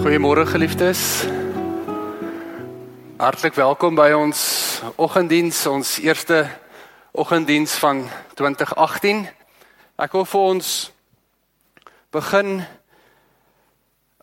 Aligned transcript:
Goeiemôre 0.00 0.46
geliefdes. 0.46 1.26
Hartlik 3.20 3.54
welkom 3.54 3.92
by 3.94 4.08
ons 4.16 4.40
oggenddiens, 4.96 5.58
ons 5.68 5.98
eerste 6.00 6.48
oggenddiens 7.12 7.74
van 7.76 8.00
2018. 8.34 9.20
Ek 10.00 10.16
wil 10.16 10.24
vir 10.24 10.48
ons 10.54 10.72
begin 12.08 12.64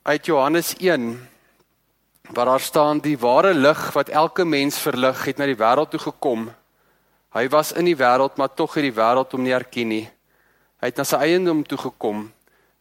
uit 0.10 0.26
Johannes 0.26 0.74
1 0.82 1.08
waar 2.34 2.56
daar 2.56 2.66
staan 2.66 3.06
die 3.06 3.18
ware 3.22 3.54
lig 3.54 3.86
wat 3.94 4.10
elke 4.10 4.50
mens 4.50 4.82
verlig 4.82 5.22
het 5.30 5.38
na 5.38 5.46
die 5.46 5.60
wêreld 5.60 5.94
toe 5.94 6.02
gekom. 6.10 6.50
Hy 7.38 7.46
was 7.54 7.78
in 7.78 7.86
die 7.86 7.98
wêreld, 7.98 8.42
maar 8.42 8.56
tog 8.58 8.74
het 8.74 8.90
die 8.90 8.98
wêreld 8.98 9.38
hom 9.38 9.46
nie 9.46 9.54
erken 9.54 9.94
nie. 9.94 10.06
Hy 10.82 10.90
het 10.90 10.98
na 10.98 11.06
sy 11.06 11.22
eiendom 11.30 11.62
toe 11.62 11.78
gekom 11.78 12.32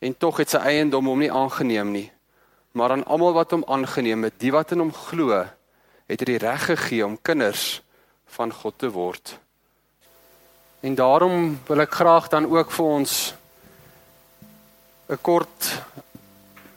en 0.00 0.14
tog 0.16 0.40
het 0.40 0.56
sy 0.56 0.64
eiendom 0.72 1.04
hom 1.04 1.20
nie 1.20 1.32
aangeneem 1.32 1.92
nie 1.92 2.08
maar 2.72 2.90
aan 2.90 3.04
almal 3.04 3.32
wat 3.32 3.50
hom 3.50 3.64
aangeneem 3.66 4.28
het, 4.28 4.38
die 4.40 4.52
wat 4.52 4.72
in 4.72 4.84
hom 4.84 4.92
glo, 4.92 5.44
het 6.08 6.20
hy 6.20 6.26
die 6.28 6.40
reg 6.42 6.64
gegee 6.70 7.04
om 7.06 7.18
kinders 7.22 7.80
van 8.36 8.52
God 8.52 8.78
te 8.78 8.90
word. 8.92 9.38
En 10.80 10.94
daarom 10.94 11.58
wil 11.66 11.80
ek 11.82 11.96
graag 12.00 12.28
dan 12.32 12.46
ook 12.46 12.70
vir 12.70 12.86
ons 12.86 13.34
'n 15.08 15.18
kort 15.22 15.82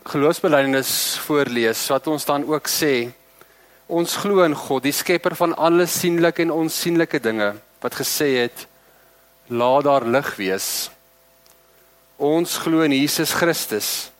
geloofsbelijdenis 0.04 1.18
voorlees 1.20 1.88
wat 1.88 2.08
ons 2.08 2.26
dan 2.26 2.46
ook 2.48 2.68
sê 2.68 3.12
ons 3.88 4.16
glo 4.16 4.44
in 4.44 4.55
God, 4.55 4.84
die 4.84 4.96
skepper 4.96 5.35
van 5.35 5.54
alle 5.55 5.85
sienlike 5.85 6.41
en 6.41 6.52
onsienlike 6.52 7.20
dinge 7.20 7.55
wat 7.82 7.96
gesê 7.96 8.48
het 8.48 8.68
laat 9.48 9.84
daar 9.84 10.05
lig 10.05 10.35
wees. 10.35 10.90
Ons 12.18 12.58
glo 12.58 12.82
in 12.82 12.91
Jesus 12.91 13.34
Christus 13.34 14.10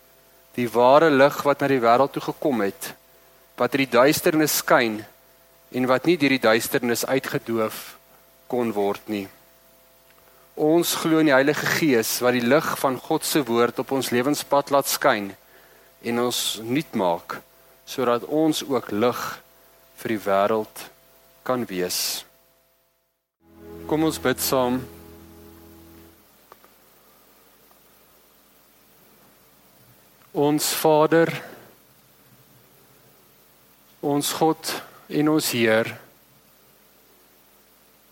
die 0.58 0.68
ware 0.72 1.10
lig 1.10 1.38
wat 1.48 1.62
na 1.62 1.70
die 1.72 1.82
wêreld 1.84 2.14
toe 2.16 2.24
gekom 2.32 2.64
het 2.66 2.94
wat 3.60 3.76
uit 3.76 3.84
die 3.84 3.94
duisternis 3.94 4.58
skyn 4.64 5.02
en 5.72 5.86
wat 5.88 6.08
nie 6.10 6.18
deur 6.18 6.34
die 6.34 6.42
duisternis 6.42 7.06
uitgedoof 7.06 7.82
kon 8.52 8.72
word 8.74 9.06
nie. 9.12 9.28
Ons 10.58 10.96
glo 11.00 11.22
in 11.22 11.30
die 11.30 11.36
Heilige 11.36 11.68
Gees 11.78 12.18
wat 12.26 12.36
die 12.36 12.44
lig 12.44 12.68
van 12.82 12.98
God 13.00 13.28
se 13.28 13.44
woord 13.48 13.80
op 13.84 13.94
ons 13.96 14.10
lewenspad 14.12 14.74
laat 14.74 14.90
skyn 14.90 15.30
en 16.02 16.24
ons 16.26 16.42
nuut 16.66 16.98
maak 16.98 17.38
sodat 17.86 18.26
ons 18.26 18.64
ook 18.66 18.92
lig 18.92 19.22
vir 20.02 20.16
die 20.16 20.24
wêreld 20.26 20.84
kan 21.46 21.66
wees. 21.70 22.24
Kom 23.88 24.08
ons 24.08 24.20
bid 24.22 24.40
saam. 24.42 24.82
Ons 30.32 30.70
Vader, 30.80 31.28
ons 34.00 34.30
God 34.40 34.70
en 35.12 35.30
ons 35.34 35.50
Heer. 35.52 35.90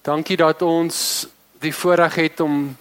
Dankie 0.03 0.36
dat 0.36 0.59
ons 0.67 0.98
die 1.64 1.72
voorreg 1.72 2.17
het 2.20 2.44
om 2.44 2.76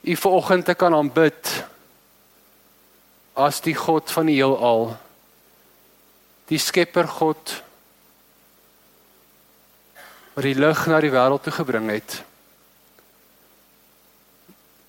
U 0.00 0.16
vanoggend 0.16 0.64
te 0.64 0.74
kan 0.74 0.96
aanbid 0.96 1.50
as 3.36 3.60
die 3.60 3.76
God 3.76 4.08
van 4.08 4.32
die 4.32 4.38
heelal. 4.38 4.94
Die 6.48 6.58
Skepper 6.58 7.04
God 7.20 7.58
wat 10.32 10.46
die 10.48 10.56
lig 10.56 10.86
na 10.88 11.04
die 11.04 11.12
wêreld 11.12 11.44
toe 11.44 11.52
gebring 11.52 11.92
het. 11.92 12.22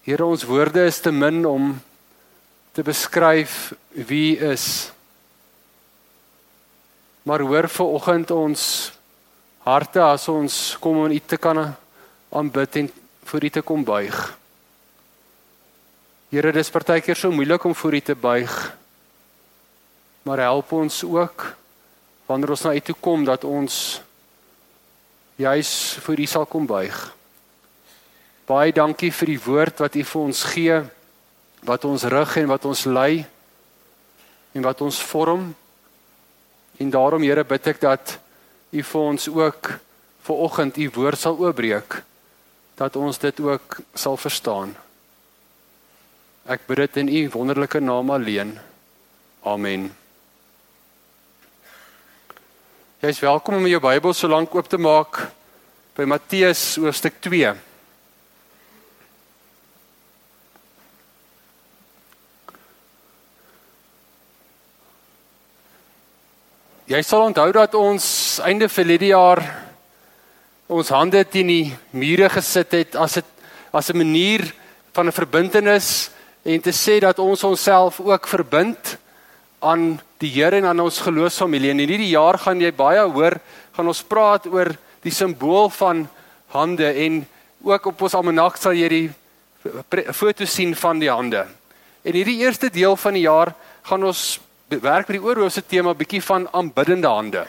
Here, 0.08 0.24
ons 0.24 0.48
woorde 0.48 0.88
is 0.88 1.04
te 1.04 1.12
min 1.12 1.44
om 1.46 1.74
te 2.72 2.84
beskryf 2.84 3.74
wie 4.08 4.38
is. 4.38 4.92
Maar 7.24 7.44
hoor 7.44 7.70
ver 7.70 7.86
oggend 7.86 8.32
ons 8.32 8.92
harte 9.68 10.02
as 10.02 10.28
ons 10.32 10.78
kom 10.82 11.04
om 11.04 11.12
U 11.12 11.20
te 11.20 11.38
kan 11.38 11.76
aanbid 12.31 12.76
en 12.76 12.92
voor 13.24 13.44
U 13.44 13.50
te 13.50 13.62
kom 13.62 13.84
buig. 13.84 14.38
Here, 16.31 16.52
dis 16.52 16.72
partykeer 16.72 17.16
so 17.16 17.31
moeilik 17.31 17.64
om 17.68 17.76
voor 17.76 17.94
U 17.94 18.00
te 18.00 18.16
buig. 18.16 18.54
Maar 20.24 20.40
help 20.48 20.72
ons 20.72 21.04
ook 21.04 21.56
wanneer 22.26 22.50
ons 22.56 22.64
na 22.64 22.74
U 22.74 22.80
toe 22.80 22.96
kom 23.00 23.26
dat 23.28 23.44
ons 23.44 24.02
juis 25.36 25.98
voor 26.00 26.20
U 26.20 26.26
sal 26.26 26.46
kom 26.46 26.66
buig. 26.66 26.98
Baie 28.48 28.72
dankie 28.72 29.12
vir 29.12 29.34
die 29.34 29.42
woord 29.44 29.84
wat 29.84 29.96
U 29.96 30.04
vir 30.08 30.22
ons 30.22 30.44
gee 30.56 30.81
wat 31.66 31.86
ons 31.86 32.04
rig 32.10 32.38
en 32.42 32.50
wat 32.50 32.66
ons 32.66 32.86
lei 32.90 33.26
en 34.52 34.66
wat 34.66 34.82
ons 34.82 35.02
vorm. 35.12 35.52
En 36.78 36.90
daarom 36.90 37.24
Here 37.24 37.44
bid 37.44 37.68
ek 37.68 37.82
dat 37.82 38.18
U 38.72 38.84
vir 38.84 39.02
ons 39.02 39.28
ook 39.28 39.74
ver 40.24 40.44
oggend 40.48 40.78
U 40.78 40.90
woord 40.96 41.20
sal 41.20 41.38
oopbreek 41.38 42.02
dat 42.80 42.96
ons 42.96 43.20
dit 43.22 43.40
ook 43.40 43.82
sal 43.94 44.18
verstaan. 44.18 44.74
Ek 46.50 46.66
bid 46.68 46.82
dit 46.86 47.02
in 47.04 47.12
U 47.12 47.22
wonderlike 47.36 47.80
naam 47.80 48.10
alleen. 48.10 48.56
Amen. 49.46 49.92
Jy 53.02 53.10
is 53.10 53.22
welkom 53.22 53.60
om 53.60 53.68
jou 53.70 53.82
Bybel 53.82 54.14
so 54.14 54.30
lank 54.30 54.56
oop 54.56 54.68
te 54.70 54.78
maak 54.78 55.28
by 55.98 56.06
Matteus 56.10 56.76
hoofstuk 56.82 57.22
2. 57.22 57.71
Jy 66.91 67.00
sal 67.07 67.22
onthou 67.24 67.46
dat 67.56 67.75
ons 67.79 68.06
einde 68.44 68.68
verlede 68.68 69.13
jaar 69.13 69.40
ons 70.68 70.90
hande 70.91 71.22
teen 71.24 71.47
die 71.47 71.75
mure 71.96 72.28
gesit 72.34 72.74
het 72.75 72.97
as 73.00 73.13
dit 73.16 73.29
as 73.72 73.90
'n 73.91 73.97
manier 73.97 74.41
van 74.91 75.07
'n 75.07 75.16
verbintenis 75.16 76.12
en 76.44 76.59
te 76.59 76.74
sê 76.74 77.00
dat 77.00 77.19
ons 77.19 77.44
onsself 77.44 78.01
ook 78.01 78.28
verbind 78.28 78.97
aan 79.62 80.01
die 80.18 80.31
Here 80.35 80.57
en 80.57 80.66
aan 80.66 80.80
ons 80.80 81.00
geloofsfamilie. 81.00 81.72
En 81.72 81.80
in 81.80 81.88
hierdie 81.88 82.12
jaar 82.12 82.38
gaan 82.38 82.59
jy 82.59 82.72
baie 82.72 83.07
hoor, 83.07 83.40
gaan 83.72 83.88
ons 83.88 84.03
praat 84.03 84.47
oor 84.47 84.75
die 85.01 85.13
simbool 85.13 85.69
van 85.69 86.09
hande 86.47 86.94
en 86.94 87.28
ook 87.63 87.85
op 87.85 88.01
ons 88.01 88.13
almanak 88.13 88.57
sal 88.57 88.74
jy 88.74 88.90
die 88.90 89.12
foto 90.12 90.46
sien 90.46 90.75
van 90.75 91.00
die 91.00 91.09
hande. 91.09 91.47
En 92.03 92.13
hierdie 92.13 92.40
eerste 92.44 92.69
deel 92.69 92.97
van 92.97 93.13
die 93.13 93.24
jaar 93.24 93.56
gaan 93.81 94.03
ons 94.03 94.40
werk 94.80 95.09
met 95.09 95.18
die 95.18 95.26
oorhoofse 95.26 95.64
tema 95.68 95.92
bietjie 95.98 96.22
van 96.24 96.48
aanbiddende 96.56 97.08
hande. 97.08 97.44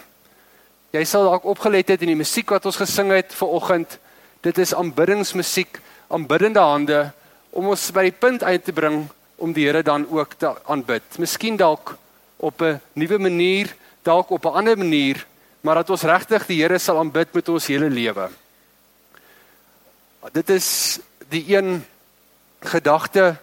Jy 0.91 1.05
sal 1.07 1.29
dalk 1.29 1.45
opgelet 1.47 1.89
het 1.95 2.03
in 2.03 2.11
die 2.13 2.19
musiek 2.19 2.51
wat 2.51 2.67
ons 2.67 2.81
gesing 2.81 3.13
het 3.15 3.35
ver 3.37 3.49
oggend. 3.49 3.99
Dit 4.43 4.59
is 4.59 4.75
aanbiddingsmusiek, 4.75 5.79
aanbiddende 6.11 6.61
hande 6.61 7.01
om 7.51 7.69
ons 7.71 7.91
by 7.95 8.09
die 8.09 8.17
punt 8.17 8.43
uit 8.43 8.65
te 8.65 8.75
bring 8.75 9.05
om 9.37 9.53
die 9.55 9.69
Here 9.69 9.83
dan 9.83 10.07
ook 10.11 10.35
te 10.35 10.51
aanbid. 10.67 11.03
Miskien 11.19 11.57
dalk 11.57 11.97
op 12.37 12.63
'n 12.63 12.81
nuwe 12.95 13.19
manier, 13.19 13.75
dalk 14.03 14.31
op 14.31 14.45
'n 14.45 14.57
ander 14.59 14.79
manier, 14.79 15.27
maar 15.61 15.75
dat 15.75 15.91
ons 15.91 16.03
regtig 16.03 16.47
die 16.47 16.63
Here 16.63 16.79
sal 16.79 16.99
aanbid 16.99 17.33
met 17.33 17.49
ons 17.49 17.67
hele 17.67 17.91
lewe. 17.91 18.31
Dit 20.33 20.51
is 20.51 20.99
die 21.29 21.57
een 21.57 21.85
gedagte 22.61 23.37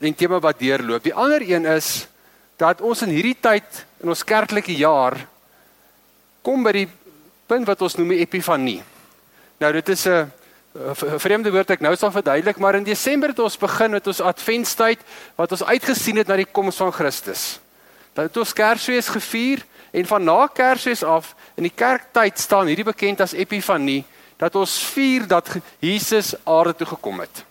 en 0.00 0.14
tema 0.14 0.40
wat 0.40 0.58
deurloop. 0.58 1.02
Die 1.02 1.14
ander 1.14 1.42
een 1.42 1.64
is 1.64 2.06
dat 2.62 2.82
ons 2.84 3.02
in 3.02 3.10
hierdie 3.10 3.38
tyd 3.42 3.82
in 4.02 4.12
ons 4.12 4.22
kerklike 4.26 4.74
jaar 4.78 5.18
kom 6.46 6.62
by 6.62 6.74
die 6.76 6.88
punt 7.50 7.66
wat 7.66 7.82
ons 7.82 7.98
noem 7.98 8.14
epifanie. 8.16 8.80
Nou 9.58 9.72
dit 9.72 9.88
is 9.88 10.06
'n 10.06 10.30
vreemde 11.18 11.50
woord 11.50 11.70
ek 11.70 11.80
nou 11.80 11.94
sal 11.96 12.10
verduidelik, 12.10 12.58
maar 12.58 12.74
in 12.74 12.84
Desember 12.84 13.28
het 13.28 13.38
ons 13.38 13.58
begin 13.58 13.90
met 13.90 14.06
ons 14.06 14.20
adventstyd 14.20 14.98
wat 15.36 15.52
ons 15.52 15.64
uitgesien 15.64 16.16
het 16.16 16.28
na 16.28 16.36
die 16.36 16.52
koms 16.52 16.76
van 16.76 16.92
Christus. 16.92 17.60
Dat 18.14 18.24
het 18.24 18.36
ons 18.36 18.52
Kersfees 18.52 19.08
gevier 19.08 19.64
en 19.92 20.06
van 20.06 20.24
na 20.24 20.46
Kersfees 20.46 21.02
af 21.02 21.34
in 21.56 21.62
die 21.62 21.74
kerktyd 21.74 22.38
staan 22.38 22.66
hierdie 22.66 22.84
bekend 22.84 23.20
as 23.20 23.34
epifanie 23.34 24.04
dat 24.36 24.54
ons 24.56 24.78
vier 24.94 25.26
dat 25.26 25.48
Jesus 25.78 26.34
aarde 26.44 26.74
toe 26.74 26.86
gekom 26.86 27.20
het. 27.20 27.44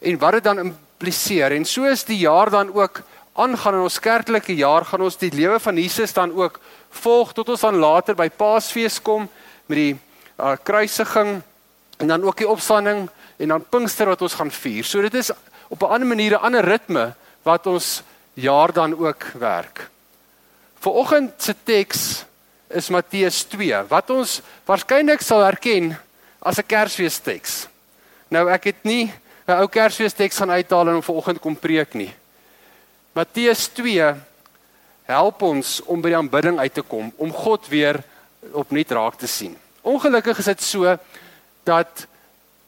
En 0.00 0.18
wat 0.18 0.32
dit 0.32 0.44
dan 0.44 0.58
impliseer 0.58 1.52
en 1.52 1.64
so 1.64 1.84
is 1.84 2.04
die 2.04 2.18
jaar 2.18 2.50
dan 2.50 2.74
ook 2.74 3.02
aangaan 3.38 3.78
in 3.78 3.86
ons 3.86 4.00
kerklike 4.02 4.54
jaar 4.58 4.84
gaan 4.84 5.04
ons 5.06 5.18
die 5.20 5.30
lewe 5.34 5.60
van 5.62 5.76
Jesus 5.78 6.12
dan 6.16 6.32
ook 6.34 6.58
volg 7.02 7.32
tot 7.36 7.52
ons 7.54 7.62
dan 7.62 7.78
later 7.78 8.16
by 8.18 8.28
Paasfees 8.28 8.98
kom 9.02 9.28
met 9.70 9.78
die 9.78 9.94
uh, 9.94 10.56
kruisiging 10.62 11.38
en 11.98 12.10
dan 12.10 12.24
ook 12.26 12.42
die 12.42 12.48
opstanding 12.48 13.06
en 13.38 13.54
dan 13.54 13.64
Pinkster 13.70 14.10
wat 14.10 14.22
ons 14.22 14.34
gaan 14.34 14.50
vier. 14.50 14.84
So 14.84 15.02
dit 15.02 15.14
is 15.14 15.30
op 15.68 15.82
'n 15.82 15.92
ander 15.94 16.08
manier 16.08 16.34
'n 16.34 16.42
ander 16.42 16.64
ritme 16.64 17.14
wat 17.42 17.66
ons 17.66 18.02
jaar 18.34 18.72
dan 18.72 18.98
ook 18.98 19.24
werk. 19.38 19.88
Viroggend 20.80 21.32
se 21.42 21.54
teks 21.64 22.24
is 22.68 22.88
Matteus 22.88 23.42
2 23.42 23.86
wat 23.88 24.10
ons 24.10 24.40
waarskynlik 24.64 25.20
sal 25.20 25.44
herken 25.44 25.98
as 26.38 26.58
'n 26.58 26.66
Kersfees 26.66 27.18
teks. 27.18 27.68
Nou 28.28 28.48
ek 28.50 28.64
het 28.64 28.84
nie 28.84 29.12
'n 29.46 29.52
ou 29.52 29.68
Kersfees 29.68 30.12
teks 30.12 30.36
gaan 30.36 30.50
uithaal 30.50 30.88
en 30.88 30.94
om 30.94 31.02
viroggend 31.02 31.40
kom 31.40 31.56
preek 31.56 31.94
nie. 31.94 32.14
Matteus 33.12 33.68
2 33.76 34.14
help 35.08 35.42
ons 35.42 35.78
om 35.88 36.02
by 36.02 36.12
die 36.12 36.18
aanbidding 36.18 36.58
uit 36.60 36.74
te 36.74 36.84
kom, 36.84 37.08
om 37.16 37.32
God 37.32 37.68
weer 37.72 38.02
opnuut 38.52 38.92
raak 38.92 39.16
te 39.20 39.30
sien. 39.30 39.56
Ongelukkig 39.82 40.38
is 40.38 40.50
dit 40.52 40.62
so 40.62 40.96
dat 41.68 42.04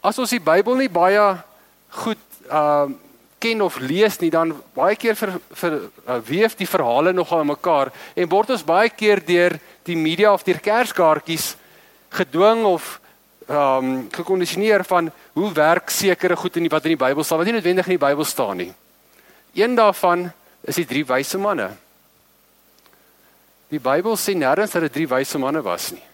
as 0.01 0.19
ons 0.19 0.33
die 0.33 0.43
Bybel 0.43 0.79
nie 0.81 0.91
baie 0.93 1.29
goed 2.03 2.27
ehm 2.49 2.97
uh, 2.97 2.99
ken 3.41 3.63
of 3.65 3.79
lees 3.81 4.19
nie, 4.21 4.29
dan 4.29 4.51
baie 4.77 4.99
keer 5.01 5.17
vir 5.17 5.31
vir 5.57 5.77
uh, 5.81 6.19
weef 6.29 6.59
die 6.59 6.69
verhale 6.69 7.15
nogal 7.17 7.41
aan 7.41 7.49
mekaar 7.49 7.89
en 8.13 8.29
word 8.29 8.51
ons 8.53 8.65
baie 8.69 8.91
keer 8.93 9.23
deur 9.25 9.57
die 9.89 9.97
media 9.97 10.35
of 10.37 10.45
deur 10.45 10.61
kerskaartjies 10.61 11.55
gedwing 12.21 12.67
of 12.69 12.99
ehm 13.49 13.87
um, 13.87 13.95
gekondisioneer 14.13 14.85
van 14.85 15.09
hoe 15.33 15.53
werk 15.57 15.91
sekere 15.91 16.37
goed 16.37 16.57
in 16.57 16.69
die 16.69 16.73
wat 16.75 16.85
in 16.85 16.99
die 16.99 17.05
Bybel 17.05 17.25
staan 17.25 17.41
wat 17.41 17.49
nie 17.49 17.57
noodwendig 17.57 17.89
in 17.89 17.97
die 17.97 18.07
Bybel 18.07 18.29
staan 18.29 18.61
nie. 18.61 18.73
Een 19.55 19.75
daarvan 19.75 20.33
is 20.61 20.75
die 20.75 20.87
drie 20.87 21.05
wyse 21.07 21.39
manne. 21.39 21.71
Die 23.71 23.81
Bybel 23.81 24.17
sê 24.19 24.35
nêrens 24.35 24.75
dat 24.75 24.83
dit 24.83 24.93
drie 24.93 25.09
wyse 25.09 25.39
manne 25.39 25.63
was 25.63 25.91
nie. 25.95 26.05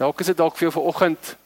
Dalk 0.00 0.20
is 0.20 0.30
dit 0.32 0.36
dalk 0.36 0.56
vir 0.56 0.68
jou 0.68 0.72
vanoggend 0.80 1.36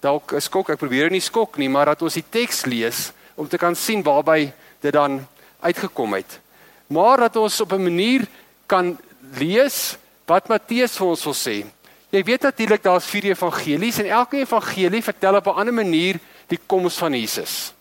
dalk 0.00 0.32
'n 0.32 0.40
skok. 0.40 0.70
Ek 0.70 0.78
probeer 0.78 1.10
nie 1.10 1.20
skok 1.20 1.56
nie, 1.58 1.68
maar 1.68 1.86
dat 1.86 2.02
ons 2.02 2.14
die 2.14 2.24
teks 2.30 2.64
lees 2.64 3.12
om 3.34 3.48
te 3.48 3.58
kan 3.58 3.74
sien 3.74 4.02
waarby 4.02 4.52
dit 4.80 4.92
dan 4.92 5.26
uitgekom 5.60 6.14
het. 6.14 6.40
Maar 6.86 7.16
dat 7.16 7.36
ons 7.36 7.60
op 7.60 7.72
'n 7.72 7.82
manier 7.82 8.26
kan 8.66 8.98
lees 9.38 9.96
wat 10.26 10.48
Matteus 10.48 10.96
vir 10.96 11.06
ons 11.06 11.24
wil 11.24 11.34
sê. 11.34 11.66
Jy 12.10 12.22
weet 12.22 12.42
natuurlik 12.42 12.82
daar's 12.82 13.06
vier 13.06 13.24
evangelies 13.24 13.98
en 13.98 14.06
elke 14.06 14.38
evangelie 14.38 15.02
vertel 15.02 15.36
op 15.36 15.46
'n 15.46 15.58
ander 15.58 15.74
manier 15.74 16.18
die 16.46 16.60
koms 16.66 16.96
van 16.98 17.12
Jesus. 17.12 17.75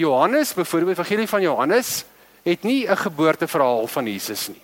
Johannes, 0.00 0.54
byvoorbeeld 0.54 0.98
Evangelie 0.98 1.28
van 1.28 1.42
Johannes, 1.42 2.04
het 2.42 2.62
nie 2.62 2.88
'n 2.88 2.96
geboorteverhaal 2.96 3.86
van 3.86 4.06
Jesus 4.06 4.48
nie. 4.48 4.62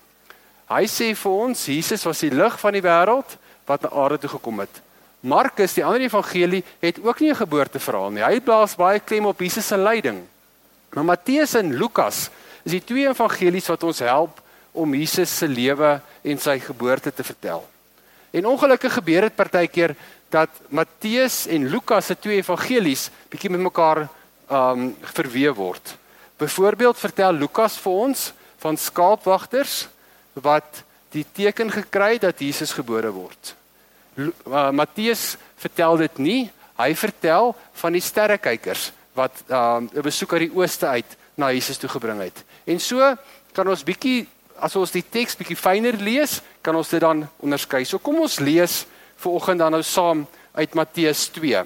Hy 0.68 0.84
sê 0.86 1.14
vir 1.14 1.32
ons 1.32 1.66
Jesus 1.66 2.04
was 2.04 2.18
die 2.18 2.30
lig 2.30 2.60
van 2.60 2.72
die 2.72 2.82
wêreld 2.82 3.36
wat 3.66 3.82
na 3.82 3.90
aarde 3.90 4.18
toe 4.18 4.30
gekom 4.30 4.60
het. 4.60 4.80
Markus, 5.20 5.74
die 5.74 5.84
ander 5.84 6.00
evangelie, 6.00 6.64
het 6.80 6.98
ook 7.02 7.20
nie 7.20 7.30
'n 7.30 7.42
geboorteverhaal 7.42 8.10
nie. 8.10 8.24
Hy 8.24 8.40
plaas 8.40 8.76
baie 8.76 9.00
klem 9.00 9.26
op 9.26 9.40
Jesus 9.40 9.66
se 9.66 9.76
lyding. 9.76 10.24
Maar 10.90 11.04
Matteus 11.04 11.54
en 11.54 11.76
Lukas 11.76 12.30
is 12.64 12.72
die 12.72 12.84
twee 12.84 13.08
evangelies 13.08 13.66
wat 13.66 13.82
ons 13.82 13.98
help 13.98 14.40
om 14.72 14.94
Jesus 14.94 15.36
se 15.36 15.48
lewe 15.48 16.00
en 16.22 16.38
sy 16.38 16.58
geboorte 16.58 17.14
te 17.14 17.24
vertel. 17.24 17.64
En 18.30 18.46
ongelukkig 18.46 18.92
gebeur 18.92 19.20
dit 19.20 19.36
partykeer 19.36 19.96
dat 20.28 20.48
Matteus 20.68 21.46
en 21.46 21.68
Lukas 21.68 22.06
se 22.06 22.18
twee 22.18 22.36
evangelies 22.36 23.10
bietjie 23.28 23.50
met 23.50 23.60
mekaar 23.60 24.08
um 24.50 24.96
verweef 25.00 25.54
word. 25.54 25.96
Byvoorbeeld 26.36 26.98
vertel 26.98 27.32
Lukas 27.32 27.78
vir 27.80 27.92
ons 27.92 28.32
van 28.62 28.76
skaapwagters 28.76 29.86
wat 30.32 30.82
die 31.14 31.24
teken 31.32 31.70
gekry 31.72 32.16
het 32.16 32.26
dat 32.28 32.40
Jesus 32.40 32.74
gebore 32.76 33.10
word. 33.14 33.54
Uh, 34.16 34.70
Matteus 34.70 35.36
vertel 35.60 35.96
dit 36.04 36.18
nie, 36.18 36.40
hy 36.76 36.92
vertel 36.96 37.54
van 37.80 37.96
die 37.96 38.04
sterrekykers 38.04 38.90
wat 39.16 39.32
uh, 39.48 39.80
'n 39.80 40.04
besoek 40.04 40.32
uit 40.32 40.48
die 40.48 40.56
ooste 40.56 40.86
uit 40.86 41.16
na 41.36 41.52
Jesus 41.52 41.78
toe 41.80 41.88
gebring 41.88 42.20
het. 42.20 42.44
En 42.64 42.80
so 42.80 43.00
kan 43.52 43.68
ons 43.68 43.84
bietjie 43.84 44.26
as 44.60 44.76
ons 44.76 44.92
die 44.92 45.04
teks 45.04 45.36
bietjie 45.36 45.56
fyner 45.56 45.96
lees, 46.00 46.40
kan 46.62 46.76
ons 46.76 46.88
dit 46.88 47.00
dan 47.00 47.26
onderskei. 47.44 47.84
So 47.84 47.98
kom 47.98 48.20
ons 48.20 48.40
lees 48.40 48.86
vir 49.16 49.32
oggend 49.32 49.60
dan 49.60 49.72
nou 49.72 49.82
saam 49.82 50.26
uit 50.56 50.74
Matteus 50.74 51.28
2. 51.28 51.64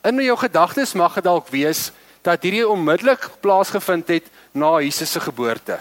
In 0.00 0.20
jou 0.24 0.36
gedagtes 0.40 0.94
mag 0.96 1.14
dit 1.18 1.24
dalk 1.24 1.48
wees 1.52 1.90
dat 2.24 2.40
hierdie 2.44 2.64
onmiddellik 2.64 3.26
plaasgevind 3.44 4.08
het 4.08 4.28
na 4.56 4.78
Jesus 4.80 5.12
se 5.12 5.20
geboorte. 5.20 5.76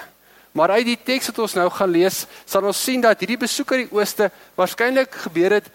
Maar 0.52 0.76
uit 0.80 0.90
die 0.92 0.98
teks 0.98 1.30
wat 1.32 1.40
ons 1.40 1.56
nou 1.56 1.70
gaan 1.72 1.92
lees, 1.94 2.26
sal 2.46 2.66
ons 2.68 2.84
sien 2.84 3.02
dat 3.02 3.20
hierdie 3.22 3.40
besoek 3.40 3.72
uit 3.72 3.86
die 3.86 3.96
ooste 3.96 4.28
waarskynlik 4.60 5.14
gebeur 5.24 5.60
het 5.60 5.70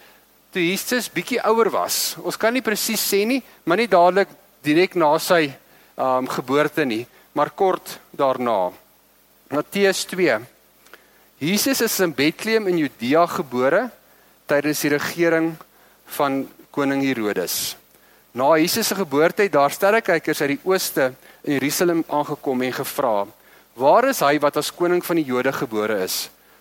toe 0.53 0.63
Jesus 0.63 1.09
bietjie 1.13 1.41
ouer 1.41 1.71
was. 1.73 2.17
Ons 2.21 2.37
kan 2.41 2.53
nie 2.53 2.63
presies 2.65 3.03
sê 3.03 3.23
nie, 3.25 3.41
maar 3.65 3.81
nie 3.81 3.89
dadelik 3.89 4.29
direk 4.65 4.97
na 4.99 5.15
sy 5.19 5.47
um, 5.97 6.29
geboorte 6.29 6.85
nie, 6.85 7.05
maar 7.33 7.53
kort 7.57 7.99
daarna. 8.13 8.73
Matteus 9.53 10.05
2. 10.11 10.37
Jesus 11.41 11.81
is 11.85 11.97
in 12.01 12.13
Bethlehem 12.15 12.69
in 12.69 12.83
Judea 12.85 13.25
gebore 13.27 13.89
tydens 14.49 14.85
die 14.85 14.93
regering 14.95 15.55
van 16.19 16.45
koning 16.75 17.03
Herodes. 17.05 17.75
Na 18.35 18.57
Jesus 18.59 18.87
se 18.87 18.95
geboorte 18.95 19.43
het 19.43 19.53
daar 19.53 19.71
sterrekykers 19.71 20.41
uit 20.41 20.57
die 20.57 20.63
ooste 20.67 21.13
in 21.47 21.53
Jerusalem 21.53 22.05
aangekom 22.11 22.63
en 22.63 22.73
gevra: 22.73 23.27
Waar 23.79 24.09
is 24.09 24.23
hy 24.27 24.41
wat 24.43 24.57
as 24.59 24.73
koning 24.75 25.05
van 25.07 25.21
die 25.21 25.25
Jode 25.29 25.53
gebore 25.55 26.01
is? 26.03 26.17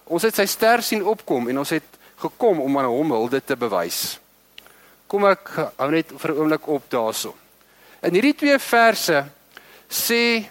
Ons 0.06 0.28
het 0.28 0.38
sy 0.38 0.46
ster 0.46 0.84
sien 0.86 1.02
opkom 1.02 1.50
en 1.50 1.64
ons 1.64 1.72
het 1.74 1.98
gekom 2.22 2.62
om 2.62 2.78
aan 2.78 2.92
hom 2.92 3.16
hulde 3.18 3.42
te 3.42 3.58
bewys. 3.58 4.20
Kom 5.10 5.26
ek 5.26 5.50
hou 5.80 5.90
net 5.90 6.14
vir 6.14 6.32
'n 6.32 6.38
oomblik 6.38 6.68
op 6.68 6.86
daarso. 6.94 7.34
In 8.04 8.14
hierdie 8.14 8.38
twee 8.38 8.60
verse 8.60 9.26
sê 9.90 10.46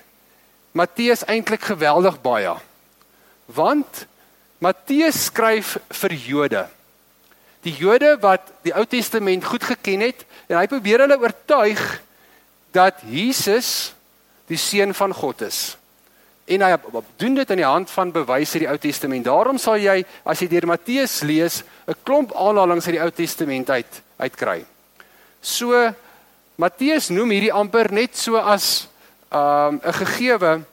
Matteus 0.74 1.22
eintlik 1.22 1.62
geweldig 1.62 2.18
baie. 2.22 2.56
Want 3.46 4.06
Matteus 4.58 5.24
skryf 5.30 5.78
vir 5.88 6.12
Jode. 6.12 6.66
Die 7.62 7.76
Jode 7.78 8.18
wat 8.20 8.52
die 8.62 8.74
Ou 8.74 8.84
Testament 8.84 9.44
goed 9.44 9.62
geken 9.62 10.00
het 10.00 10.26
en 10.52 10.60
hy 10.60 10.68
probeer 10.68 11.06
hulle 11.06 11.20
oortuig 11.20 11.80
dat 12.76 13.00
Jesus 13.08 13.92
die 14.50 14.60
seun 14.60 14.92
van 14.94 15.14
God 15.16 15.48
is 15.48 15.72
en 16.52 16.64
hy 16.64 16.72
doen 17.20 17.36
dit 17.38 17.50
aan 17.50 17.60
die 17.60 17.68
hand 17.68 17.90
van 17.90 18.12
bewyse 18.12 18.58
uit 18.58 18.64
die 18.64 18.70
Ou 18.70 18.78
Testament. 18.82 19.24
Daarom 19.24 19.58
sal 19.62 19.78
jy 19.80 20.02
as 20.26 20.42
jy 20.42 20.48
deur 20.50 20.66
Matteus 20.66 21.20
lees, 21.22 21.62
'n 21.86 21.94
klomp 22.04 22.34
aanhalinge 22.34 22.82
uit 22.82 22.96
die 22.98 23.02
Ou 23.02 23.10
Testament 23.10 23.70
uit 23.70 24.02
uitkry. 24.18 24.64
So 25.40 25.94
Matteus 26.56 27.10
noem 27.10 27.30
hierdie 27.30 27.52
amper 27.52 27.92
net 27.92 28.16
so 28.16 28.36
as 28.36 28.88
'n 29.30 29.38
um, 29.38 29.80
'n 29.84 29.92
gegewe 29.92 30.64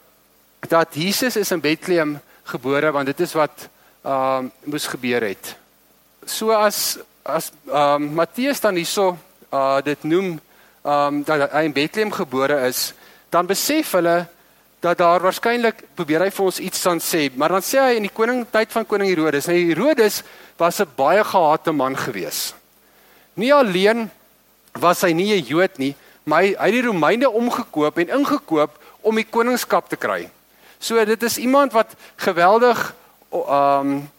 dat 0.68 0.94
Jesus 0.94 1.36
is 1.36 1.52
in 1.52 1.60
Bethlehem 1.60 2.20
gebore 2.44 2.92
want 2.92 3.06
dit 3.06 3.20
is 3.20 3.32
wat 3.32 3.68
ehm 4.04 4.44
um, 4.44 4.52
moes 4.64 4.86
gebeur 4.86 5.22
het. 5.22 5.56
So 6.26 6.50
as 6.50 6.98
as 7.22 7.52
ehm 7.66 8.02
um, 8.02 8.14
Matteus 8.14 8.60
dan 8.60 8.74
hierso 8.74 9.16
uh 9.52 9.80
dit 9.84 10.02
noem 10.02 10.40
um, 10.84 11.22
dat 11.24 11.50
hy 11.52 11.64
in 11.68 11.72
Bethlehem 11.72 12.12
gebore 12.12 12.66
is, 12.68 12.92
dan 13.30 13.46
besef 13.46 13.92
hulle 13.92 14.26
dat 14.80 14.98
daar 14.98 15.20
waarskynlik 15.20 15.82
probeer 15.94 16.24
hy 16.24 16.30
vir 16.32 16.44
ons 16.44 16.60
iets 16.62 16.82
dan 16.82 17.00
sê, 17.04 17.28
maar 17.36 17.52
dan 17.52 17.64
sê 17.64 17.80
hy 17.82 17.98
in 17.98 18.06
die 18.08 18.14
koning 18.14 18.46
tyd 18.48 18.72
van 18.72 18.86
koning 18.88 19.10
Herodes, 19.12 19.48
hy 19.50 19.72
Herodes 19.72 20.22
was 20.56 20.80
'n 20.80 20.88
baie 20.96 21.24
gehate 21.24 21.72
man 21.72 21.96
gewees. 21.96 22.54
Nie 23.34 23.52
alleen 23.54 24.10
was 24.72 25.02
hy 25.02 25.12
nie 25.12 25.36
'n 25.36 25.44
Jood 25.44 25.78
nie, 25.78 25.94
maar 26.24 26.42
hy 26.42 26.54
het 26.56 26.72
die 26.72 26.86
Romeine 26.86 27.30
omgekoop 27.30 27.98
en 27.98 28.08
ingekoop 28.08 28.78
om 29.00 29.14
die 29.14 29.24
koningskap 29.24 29.88
te 29.88 29.96
kry. 29.96 30.30
So 30.78 31.04
dit 31.04 31.22
is 31.22 31.38
iemand 31.38 31.72
wat 31.72 31.94
geweldig 32.16 32.94
ehm 33.30 33.86
um, 33.86 34.10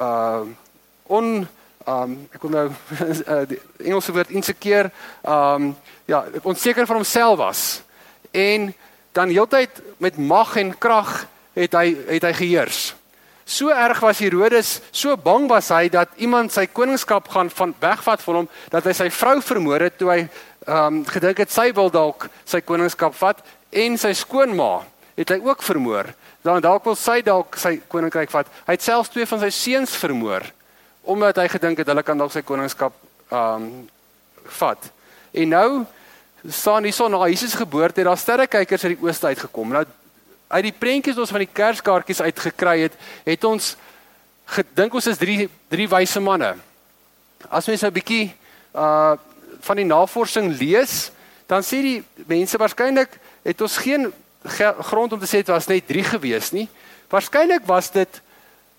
uh 0.00 0.44
on 1.08 1.48
um, 1.86 2.14
ek 2.32 2.40
kom 2.42 2.50
nou 2.50 2.66
uh, 2.66 3.42
die 3.50 3.58
Engelse 3.84 4.14
woord 4.14 4.32
insecure 4.34 4.90
ehm 5.22 5.70
um, 5.70 5.74
ja, 6.06 6.24
onseker 6.42 6.86
van 6.86 7.00
homself 7.00 7.38
was. 7.38 7.62
En 8.30 8.74
dan 9.12 9.28
heeltyd 9.28 9.80
met 9.98 10.18
mag 10.18 10.56
en 10.56 10.78
krag 10.78 11.26
het 11.54 11.74
hy 11.74 11.96
het 12.08 12.22
hy 12.22 12.32
geheers. 12.32 12.94
So 13.46 13.70
erg 13.70 14.00
was 14.02 14.18
Herodes, 14.18 14.80
so 14.90 15.16
bang 15.16 15.46
was 15.50 15.70
hy 15.70 15.88
dat 15.88 16.10
iemand 16.18 16.52
sy 16.52 16.66
koningskap 16.66 17.28
gaan 17.30 17.50
van 17.50 17.74
wegvat 17.80 18.22
van 18.22 18.40
hom 18.40 18.48
dat 18.70 18.86
hy 18.86 18.94
sy 18.98 19.06
vrou 19.14 19.38
vermoor 19.42 19.86
het 19.86 19.98
toe 19.98 20.10
hy 20.10 20.20
ehm 20.66 21.00
um, 21.00 21.00
gedink 21.06 21.44
het 21.44 21.54
sy 21.54 21.70
wil 21.74 21.90
dalk 21.90 22.28
sy 22.44 22.60
koningskap 22.60 23.14
vat 23.14 23.42
en 23.70 23.98
sy 23.98 24.12
skoonma 24.18 24.82
het 25.16 25.30
hy 25.30 25.38
ook 25.42 25.62
vermoor. 25.62 26.10
Dan 26.42 26.62
dalk 26.62 26.84
wil 26.84 26.98
sy 26.98 27.22
dalk 27.24 27.56
sy 27.58 27.78
koninkryk 27.88 28.30
vat. 28.30 28.50
Hy 28.66 28.74
het 28.74 28.82
selfs 28.84 29.10
twee 29.14 29.26
van 29.26 29.40
sy 29.42 29.50
seuns 29.54 29.94
vermoor 29.96 30.44
omdat 31.06 31.38
hy 31.40 31.48
gedink 31.48 31.78
het 31.78 31.90
hulle 31.90 32.02
kan 32.02 32.18
dalk 32.18 32.34
sy 32.34 32.42
koningskap 32.42 32.94
ehm 33.30 33.62
um, 33.62 33.70
vat. 34.46 34.90
En 35.34 35.48
nou 35.50 35.70
staan 36.46 36.84
hierson 36.86 37.10
na 37.10 37.26
Jesus 37.26 37.54
geboorte 37.58 38.00
het 38.00 38.06
daar 38.06 38.18
sterrekykers 38.18 38.84
uit 38.84 38.94
die 38.94 39.06
ooste 39.06 39.26
uitgekom. 39.26 39.72
Nou 39.74 39.84
uit 40.48 40.62
die 40.68 40.74
prentjies 40.78 41.18
ons 41.18 41.32
van 41.34 41.42
die 41.42 41.50
kerskaartjies 41.50 42.22
uitgekry 42.22 42.76
het, 42.84 42.94
het 43.26 43.44
ons 43.44 43.74
gedink 44.54 44.94
ons 44.94 45.08
is 45.10 45.18
drie 45.18 45.48
drie 45.72 45.88
wyse 45.90 46.22
manne. 46.22 46.52
As 47.50 47.66
mens 47.66 47.82
nou 47.82 47.90
'n 47.90 47.98
bietjie 47.98 48.34
uh 48.74 49.16
van 49.66 49.76
die 49.76 49.88
navorsing 49.88 50.52
lees, 50.60 51.10
dan 51.48 51.62
sê 51.62 51.80
die 51.82 52.04
mense 52.26 52.58
waarskynlik 52.58 53.18
het 53.42 53.60
ons 53.60 53.76
geen 53.76 54.12
grond 54.78 55.12
om 55.12 55.18
te 55.18 55.26
sê 55.26 55.42
dit 55.42 55.50
was 55.50 55.66
net 55.66 55.86
drie 55.86 56.04
gewees 56.04 56.52
nie. 56.52 56.68
Waarskynlik 57.10 57.66
was 57.66 57.90
dit 57.90 58.20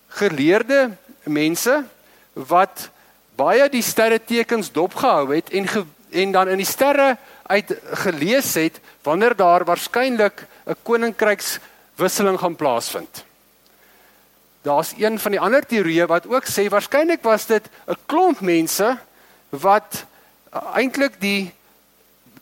geleerde 0.08 0.96
mense 1.24 1.84
wat 2.46 2.88
baie 3.38 3.68
die 3.70 3.82
sterre 3.82 4.18
tekens 4.24 4.70
dopgehou 4.72 5.34
het 5.34 5.50
en 5.50 5.66
ge, 5.68 5.84
en 6.10 6.32
dan 6.32 6.48
in 6.48 6.62
die 6.62 6.68
sterre 6.68 7.16
uit 7.46 7.72
gelees 8.04 8.54
het 8.54 8.80
wanneer 9.02 9.36
daar 9.36 9.64
waarskynlik 9.64 10.46
'n 10.66 10.76
koninkrykswisseling 10.82 12.38
gaan 12.38 12.56
plaasvind. 12.56 13.24
daar's 14.62 14.92
een 14.98 15.18
van 15.18 15.30
die 15.30 15.40
ander 15.40 15.66
teorieë 15.66 16.06
wat 16.06 16.26
ook 16.26 16.44
sê 16.44 16.68
waarskynlik 16.68 17.22
was 17.22 17.46
dit 17.46 17.68
'n 17.86 17.96
klomp 18.06 18.40
mense 18.40 18.98
wat 19.50 20.04
eintlik 20.74 21.20
die 21.20 21.52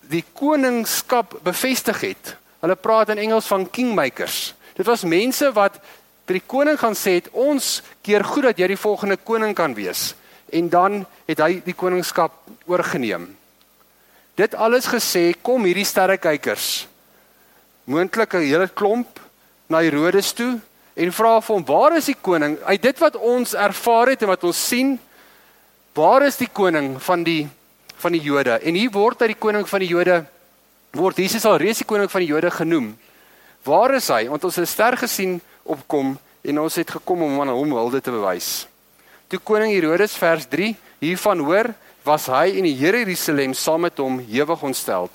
die 0.00 0.24
koningskap 0.32 1.38
bevestig 1.42 2.00
het. 2.00 2.36
Hulle 2.60 2.74
praat 2.74 3.08
in 3.08 3.18
Engels 3.18 3.46
van 3.46 3.70
kingmakers. 3.70 4.54
Dit 4.74 4.86
was 4.86 5.02
mense 5.04 5.52
wat 5.52 5.78
by 6.26 6.38
die 6.40 6.46
koning 6.46 6.78
gaan 6.78 6.96
sê 6.98 7.20
het 7.20 7.30
ons 7.32 7.80
keer 8.02 8.24
goed 8.26 8.50
dat 8.50 8.58
jy 8.58 8.72
die 8.74 8.80
volgende 8.80 9.16
koning 9.16 9.54
kan 9.54 9.74
wees 9.74 10.14
en 10.52 10.68
dan 10.70 11.04
het 11.26 11.40
hy 11.42 11.60
die 11.64 11.74
koningskap 11.74 12.34
oorgeneem. 12.70 13.28
Dit 14.36 14.54
alles 14.54 14.86
gesê 14.90 15.32
kom 15.42 15.64
hierdie 15.64 15.86
sterrekykers 15.86 16.86
moontlik 17.86 18.34
'n 18.34 18.42
hele 18.42 18.68
klomp 18.68 19.20
na 19.68 19.80
Herodes 19.82 20.32
toe 20.32 20.60
en 20.96 21.12
vra 21.12 21.40
vir 21.40 21.54
hom 21.54 21.64
waar 21.64 21.96
is 21.96 22.06
die 22.06 22.18
koning? 22.20 22.58
Uit 22.64 22.82
dit 22.82 22.98
wat 22.98 23.16
ons 23.16 23.54
ervaar 23.54 24.08
het 24.08 24.22
en 24.22 24.28
wat 24.28 24.44
ons 24.44 24.68
sien, 24.68 24.98
waar 25.94 26.22
is 26.26 26.36
die 26.36 26.50
koning 26.52 27.02
van 27.02 27.22
die 27.22 27.48
van 27.96 28.12
die 28.12 28.20
Jode? 28.20 28.60
En 28.62 28.74
hier 28.74 28.90
word 28.90 29.20
hy 29.20 29.26
die 29.26 29.40
koning 29.40 29.68
van 29.68 29.80
die 29.80 29.88
Jode 29.88 30.24
word 30.92 31.16
Jesus 31.16 31.44
al 31.44 31.58
reeds 31.60 31.78
die 31.78 31.88
koning 31.88 32.10
van 32.10 32.20
die 32.20 32.28
Jode 32.28 32.50
genoem. 32.50 32.98
Waar 33.64 33.94
is 33.94 34.08
hy? 34.08 34.28
Want 34.28 34.44
ons 34.44 34.56
het 34.56 34.68
ster 34.68 34.96
gesien 34.96 35.40
opkom 35.66 36.14
en 36.46 36.62
ons 36.62 36.78
het 36.78 36.90
gekom 36.98 37.24
om 37.26 37.40
aan 37.42 37.54
hom 37.54 37.74
hulde 37.74 38.00
te 38.00 38.14
bewys. 38.14 38.66
Toe 39.26 39.40
koning 39.42 39.72
Herodes 39.74 40.14
vers 40.20 40.46
3 40.46 40.74
hiervan 41.02 41.42
hoor, 41.42 41.72
was 42.06 42.28
hy 42.30 42.52
in 42.60 42.68
die 42.68 42.76
Here 42.78 43.00
Jerusalem 43.02 43.54
saam 43.58 43.82
met 43.82 43.98
hom 43.98 44.20
hewig 44.22 44.62
ontstel. 44.62 45.10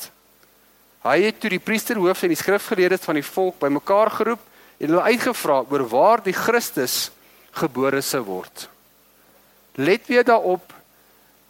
Hy 1.06 1.16
het 1.24 1.40
toe 1.42 1.54
die 1.54 1.62
priesterhoofde 1.64 2.28
en 2.28 2.34
die 2.36 2.40
skrifgeleerdes 2.40 3.06
van 3.08 3.18
die 3.18 3.26
volk 3.26 3.58
bymekaar 3.62 4.12
geroep 4.18 4.44
en 4.82 4.92
hulle 4.92 5.08
uitgevra 5.14 5.62
oor 5.72 5.86
waar 5.90 6.24
die 6.26 6.36
Christus 6.36 7.10
gebore 7.58 8.04
sou 8.06 8.22
word. 8.28 8.68
Let 9.80 10.10
weer 10.12 10.28
daarop 10.28 10.76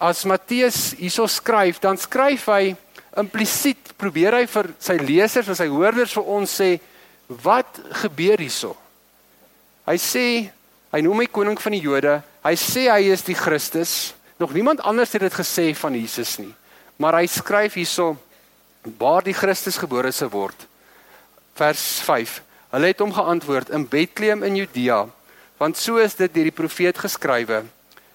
as 0.01 0.24
Matteus 0.29 0.93
hierso 0.98 1.27
skryf, 1.29 1.81
dan 1.81 1.98
skryf 1.98 2.48
hy 2.50 2.75
implisiet 3.17 3.91
probeer 4.00 4.39
hy 4.39 4.46
vir 4.50 4.72
sy 4.81 4.96
lesers 5.01 5.50
en 5.51 5.58
sy 5.58 5.67
hoorders 5.70 6.13
vir 6.15 6.31
ons 6.38 6.55
sê 6.62 6.72
wat 7.43 7.81
gebeur 8.03 8.41
hierso. 8.41 8.75
Hy 9.86 9.98
sê 9.98 10.26
hy 10.92 11.02
noem 11.02 11.24
hy 11.24 11.28
koning 11.32 11.58
van 11.62 11.76
die 11.76 11.82
Jode. 11.82 12.22
Hy 12.44 12.56
sê 12.60 12.88
hy 12.92 13.12
is 13.14 13.24
die 13.26 13.38
Christus. 13.38 14.14
Nog 14.42 14.54
niemand 14.54 14.82
anders 14.82 15.14
het 15.14 15.22
dit 15.22 15.34
gesê 15.34 15.72
van 15.78 15.96
Jesus 15.96 16.38
nie. 16.42 16.54
Maar 16.98 17.22
hy 17.22 17.28
skryf 17.30 17.78
hierso 17.80 18.16
waar 18.98 19.24
die 19.26 19.38
Christus 19.38 19.78
gebore 19.78 20.12
sou 20.12 20.30
word. 20.34 20.68
Vers 21.58 22.02
5. 22.06 22.40
Hulle 22.72 22.92
het 22.94 23.02
hom 23.04 23.12
geantwoord 23.14 23.74
in 23.76 23.86
Bethlehem 23.90 24.46
in 24.48 24.56
Judea, 24.62 25.04
want 25.60 25.78
so 25.78 26.00
is 26.00 26.16
dit 26.16 26.32
deur 26.34 26.48
die 26.48 26.56
profeet 26.56 26.98
geskrywe. 26.98 27.66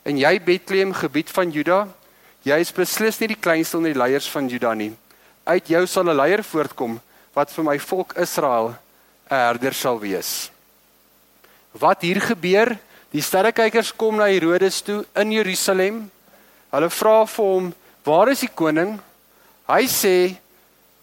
En 0.07 0.19
jy 0.19 0.33
Bethlehem 0.43 0.95
gebied 0.97 1.31
van 1.35 1.53
Juda, 1.53 1.85
jy 2.47 2.57
is 2.63 2.73
beslis 2.73 3.21
nie 3.21 3.35
die 3.35 3.39
kleinste 3.39 3.77
onder 3.77 3.93
die 3.93 4.01
leiers 4.01 4.29
van 4.33 4.49
Juda 4.49 4.73
nie. 4.75 4.95
Uit 5.45 5.69
jou 5.69 5.87
sal 5.87 6.09
'n 6.09 6.17
leier 6.17 6.43
voortkom 6.43 7.01
wat 7.35 7.53
vir 7.53 7.65
my 7.65 7.79
volk 7.79 8.17
Israel 8.17 8.75
'n 9.31 9.35
herder 9.35 9.75
sal 9.75 10.01
wees. 10.01 10.51
Wat 11.78 12.00
hier 12.00 12.21
gebeur? 12.21 12.73
Die 13.12 13.21
sterrekykers 13.21 13.92
kom 13.97 14.16
na 14.16 14.30
Herodes 14.30 14.80
toe 14.85 15.02
in 15.21 15.33
Jerusalem. 15.35 16.06
Hulle 16.73 16.88
vra 16.90 17.16
vir 17.26 17.45
hom: 17.45 17.75
"Waar 18.04 18.28
is 18.33 18.40
die 18.40 18.52
koning?" 18.54 18.99
Hy 19.68 19.85
sê: 19.87 20.37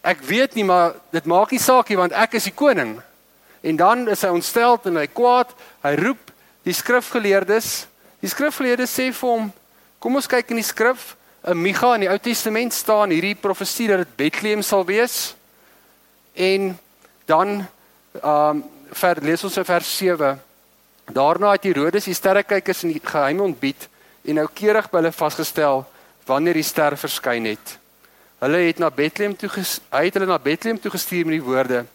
"Ek 0.01 0.21
weet 0.21 0.55
nie, 0.55 0.63
maar 0.63 0.95
dit 1.11 1.25
maak 1.25 1.51
nie 1.51 1.59
saak 1.59 1.89
nie 1.89 1.97
want 1.97 2.11
ek 2.11 2.33
is 2.33 2.43
die 2.43 2.55
koning." 2.55 3.01
En 3.61 3.75
dan 3.75 4.09
is 4.09 4.21
hy 4.21 4.29
ontstel 4.29 4.79
en 4.85 4.95
hy 4.97 5.07
kwaad. 5.07 5.53
Hy 5.83 5.95
roep 5.95 6.31
die 6.63 6.73
skrifgeleerdes. 6.73 7.87
Die 8.19 8.29
skrifgeleerdes 8.29 8.99
sê 8.99 9.11
vir 9.13 9.29
hom: 9.29 9.51
"Kom 9.99 10.15
ons 10.15 10.27
kyk 10.27 10.49
in 10.49 10.57
die 10.57 10.65
skrif. 10.65 11.15
In 11.45 11.61
Micha 11.61 11.93
in 11.95 12.01
die 12.01 12.09
Ou 12.09 12.17
Testament 12.17 12.73
staan 12.73 13.09
hierdie 13.09 13.35
profesie 13.35 13.87
dat 13.87 13.97
dit 13.97 14.15
Bethlehem 14.15 14.61
sal 14.61 14.85
wees." 14.85 15.35
En 16.33 16.79
dan 17.25 17.67
ehm 18.23 18.49
um, 18.49 18.63
ver 18.93 19.17
lees 19.21 19.43
ons 19.43 19.57
in 19.57 19.65
vers 19.65 19.97
7. 19.97 20.52
Daarna 21.11 21.51
het 21.51 21.65
Herodes 21.67 22.07
die 22.07 22.15
sterrekykers 22.15 22.83
in 22.83 22.93
die 22.95 23.01
geheim 23.03 23.41
ontbied 23.43 23.89
en 24.23 24.39
noukeurig 24.39 24.87
by 24.91 25.01
hulle 25.01 25.11
vasgestel 25.11 25.83
wanneer 26.27 26.55
die 26.55 26.63
ster 26.63 26.95
verskyn 26.97 27.49
het. 27.51 27.77
Hulle 28.39 28.61
het 28.67 28.79
na 28.79 28.89
Bethlehem 28.91 29.35
toe 29.35 29.49
hy 29.51 30.05
het 30.05 30.15
hulle 30.15 30.29
na 30.29 30.39
Bethlehem 30.39 30.79
toe 30.79 30.91
gestuur 30.91 31.27
met 31.27 31.39
die 31.39 31.43
woorde: 31.43 31.85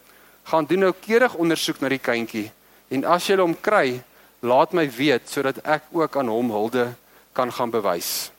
"Gaan 0.43 0.65
doen 0.65 0.85
noukeurig 0.85 1.33
ondersoek 1.33 1.81
na 1.81 1.89
die 1.89 2.01
kindjie 2.01 2.51
en 2.89 3.05
as 3.05 3.27
jy 3.27 3.37
hom 3.37 3.55
kry, 3.61 4.01
laat 4.41 4.73
my 4.73 4.89
weet 4.89 5.29
sodat 5.29 5.57
ek 5.65 5.83
ook 5.91 6.17
aan 6.17 6.27
hom 6.27 6.51
hulde 6.51 6.93
kan 7.33 7.51
gaan 7.51 7.71
bewys." 7.71 8.31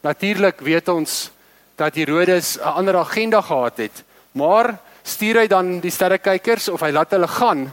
Natuurlik 0.00 0.60
weet 0.60 0.88
ons 0.88 1.30
dat 1.76 1.94
Herodes 1.94 2.58
'n 2.58 2.62
ander 2.62 2.96
agenda 2.96 3.40
gehad 3.40 3.76
het, 3.76 4.04
maar 4.32 4.78
stuur 5.02 5.36
hy 5.40 5.46
dan 5.46 5.80
die 5.80 5.90
sterrekykers 5.90 6.68
of 6.68 6.80
hy 6.80 6.90
laat 6.90 7.10
hulle 7.10 7.28
gaan 7.28 7.72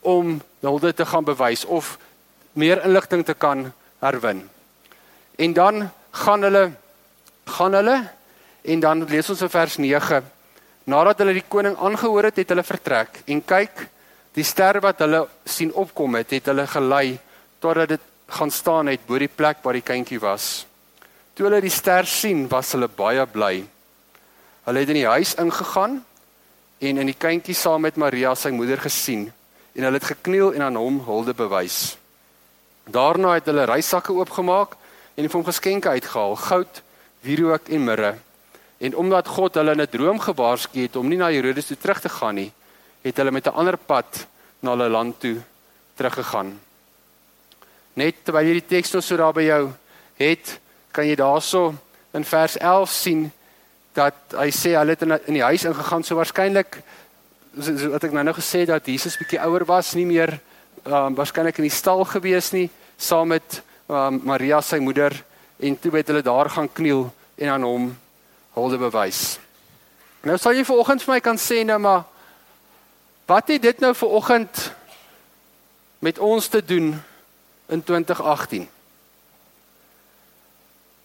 om 0.00 0.38
hulde 0.60 0.94
te 0.94 1.06
gaan 1.06 1.24
bewys 1.24 1.64
of 1.64 1.98
meer 2.52 2.84
inligting 2.84 3.24
te 3.24 3.34
kan 3.34 3.72
herwin. 3.98 4.42
En 5.36 5.52
dan 5.52 5.90
gaan 6.10 6.42
hulle 6.42 6.70
gaan 7.48 7.72
hulle 7.72 8.08
en 8.62 8.80
dan 8.80 9.04
lees 9.08 9.30
ons 9.30 9.42
in 9.42 9.50
vers 9.50 9.76
9 9.76 10.22
nadat 10.88 11.22
hulle 11.22 11.36
die 11.36 11.46
koning 11.48 11.76
aangehoor 11.76 12.28
het, 12.28 12.40
het 12.40 12.52
hulle 12.52 12.64
vertrek 12.64 13.22
en 13.26 13.40
kyk 13.44 13.86
die 14.36 14.44
ster 14.44 14.80
wat 14.84 15.00
hulle 15.04 15.24
sien 15.48 15.72
opkom 15.72 16.18
het, 16.20 16.32
het 16.36 16.50
hulle 16.50 16.66
gelei 16.68 17.18
totdat 17.60 17.94
dit 17.94 18.04
gaan 18.28 18.52
staan 18.52 18.90
het 18.92 19.06
bo 19.06 19.18
die 19.18 19.30
plek 19.32 19.62
waar 19.64 19.76
die 19.76 19.84
kindjie 19.84 20.20
was. 20.20 20.66
Toe 21.34 21.46
hulle 21.48 21.62
die 21.64 21.72
ster 21.72 22.06
sien, 22.06 22.44
was 22.50 22.74
hulle 22.74 22.90
baie 22.92 23.24
bly. 23.26 23.62
Hulle 24.66 24.82
het 24.84 24.92
in 24.92 25.00
die 25.00 25.08
huis 25.08 25.32
ingegaan 25.40 26.00
en 26.78 27.02
in 27.02 27.08
die 27.08 27.16
kindjie 27.16 27.56
saam 27.56 27.86
met 27.86 27.96
Maria 27.96 28.34
sy 28.36 28.52
moeder 28.54 28.80
gesien 28.84 29.28
en 29.78 29.86
hulle 29.86 30.00
het 30.00 30.10
gekniel 30.10 30.56
en 30.58 30.62
aan 30.66 30.76
hom 30.76 30.98
hulde 31.06 31.34
bewys. 31.38 31.94
Daarna 32.90 33.36
het 33.36 33.46
hulle 33.46 33.68
reissakke 33.68 34.12
oopgemaak 34.12 34.74
en 35.14 35.28
vir 35.28 35.36
hom 35.36 35.46
geskenke 35.46 35.92
uitgehaal: 35.94 36.34
goud, 36.48 36.80
wierook 37.22 37.70
en 37.70 37.84
mirre. 37.84 38.16
En 38.82 38.96
omdat 38.98 39.30
God 39.30 39.54
hulle 39.54 39.76
in 39.78 39.82
'n 39.82 39.90
droom 39.90 40.18
gewaarsku 40.18 40.82
het 40.82 40.96
om 40.96 41.08
nie 41.08 41.18
na 41.18 41.30
Herodes 41.30 41.66
toe 41.66 41.76
terug 41.76 42.00
te 42.00 42.08
gaan 42.08 42.34
nie, 42.34 42.52
het 43.02 43.16
hulle 43.16 43.30
met 43.30 43.46
'n 43.46 43.54
ander 43.54 43.76
pad 43.76 44.26
na 44.60 44.70
hulle 44.70 44.88
land 44.88 45.20
toe 45.20 45.36
teruggegaan. 45.94 46.60
Net 47.94 48.14
terwyl 48.24 48.46
jy 48.46 48.52
die 48.52 48.66
teks 48.66 48.92
nou 48.92 49.02
so 49.02 49.16
daar 49.16 49.32
by 49.32 49.42
jou 49.42 49.72
het, 50.16 50.60
kan 50.90 51.06
jy 51.06 51.14
daarso 51.14 51.74
in 52.10 52.24
vers 52.24 52.56
11 52.56 52.90
sien 52.90 53.32
dat 53.92 54.14
hy 54.36 54.50
sê 54.50 54.74
hulle 54.78 54.90
het 54.90 55.02
in, 55.02 55.34
die 55.34 55.42
huis 55.42 55.64
ingegaan 55.64 56.04
so 56.04 56.14
waarskynlik 56.14 56.82
wat 57.54 58.04
ek 58.04 58.12
nou 58.12 58.24
nou 58.24 58.34
gesê 58.36 58.64
dat 58.68 58.86
Jesus 58.86 59.16
bietjie 59.18 59.40
ouer 59.42 59.64
was, 59.68 59.94
nie 59.96 60.06
meer 60.06 60.36
um, 60.84 61.14
waarskynlik 61.18 61.58
in 61.58 61.68
die 61.68 61.74
stal 61.74 62.04
gewees 62.08 62.52
nie 62.52 62.68
saam 62.96 63.32
met 63.32 63.60
um, 63.88 64.20
Maria 64.28 64.60
sy 64.62 64.80
moeder 64.82 65.14
en 65.58 65.78
toe 65.78 65.92
het 65.96 66.10
hulle 66.10 66.22
daar 66.22 66.50
gaan 66.50 66.70
kniel 66.72 67.08
en 67.38 67.52
aan 67.54 67.66
hom 67.66 67.90
hulde 68.54 68.78
bewys. 68.78 69.38
Nou 70.26 70.38
sal 70.38 70.56
jy 70.58 70.64
vanoggend 70.66 71.04
vir 71.04 71.14
my 71.14 71.20
kan 71.24 71.38
sê 71.40 71.62
nou 71.66 71.78
maar 71.82 72.06
wat 73.28 73.52
het 73.52 73.62
dit 73.62 73.84
nou 73.84 73.92
vanoggend 73.94 74.64
met 76.04 76.18
ons 76.18 76.48
te 76.48 76.62
doen 76.64 76.92
in 77.68 77.82
2018? 77.84 78.68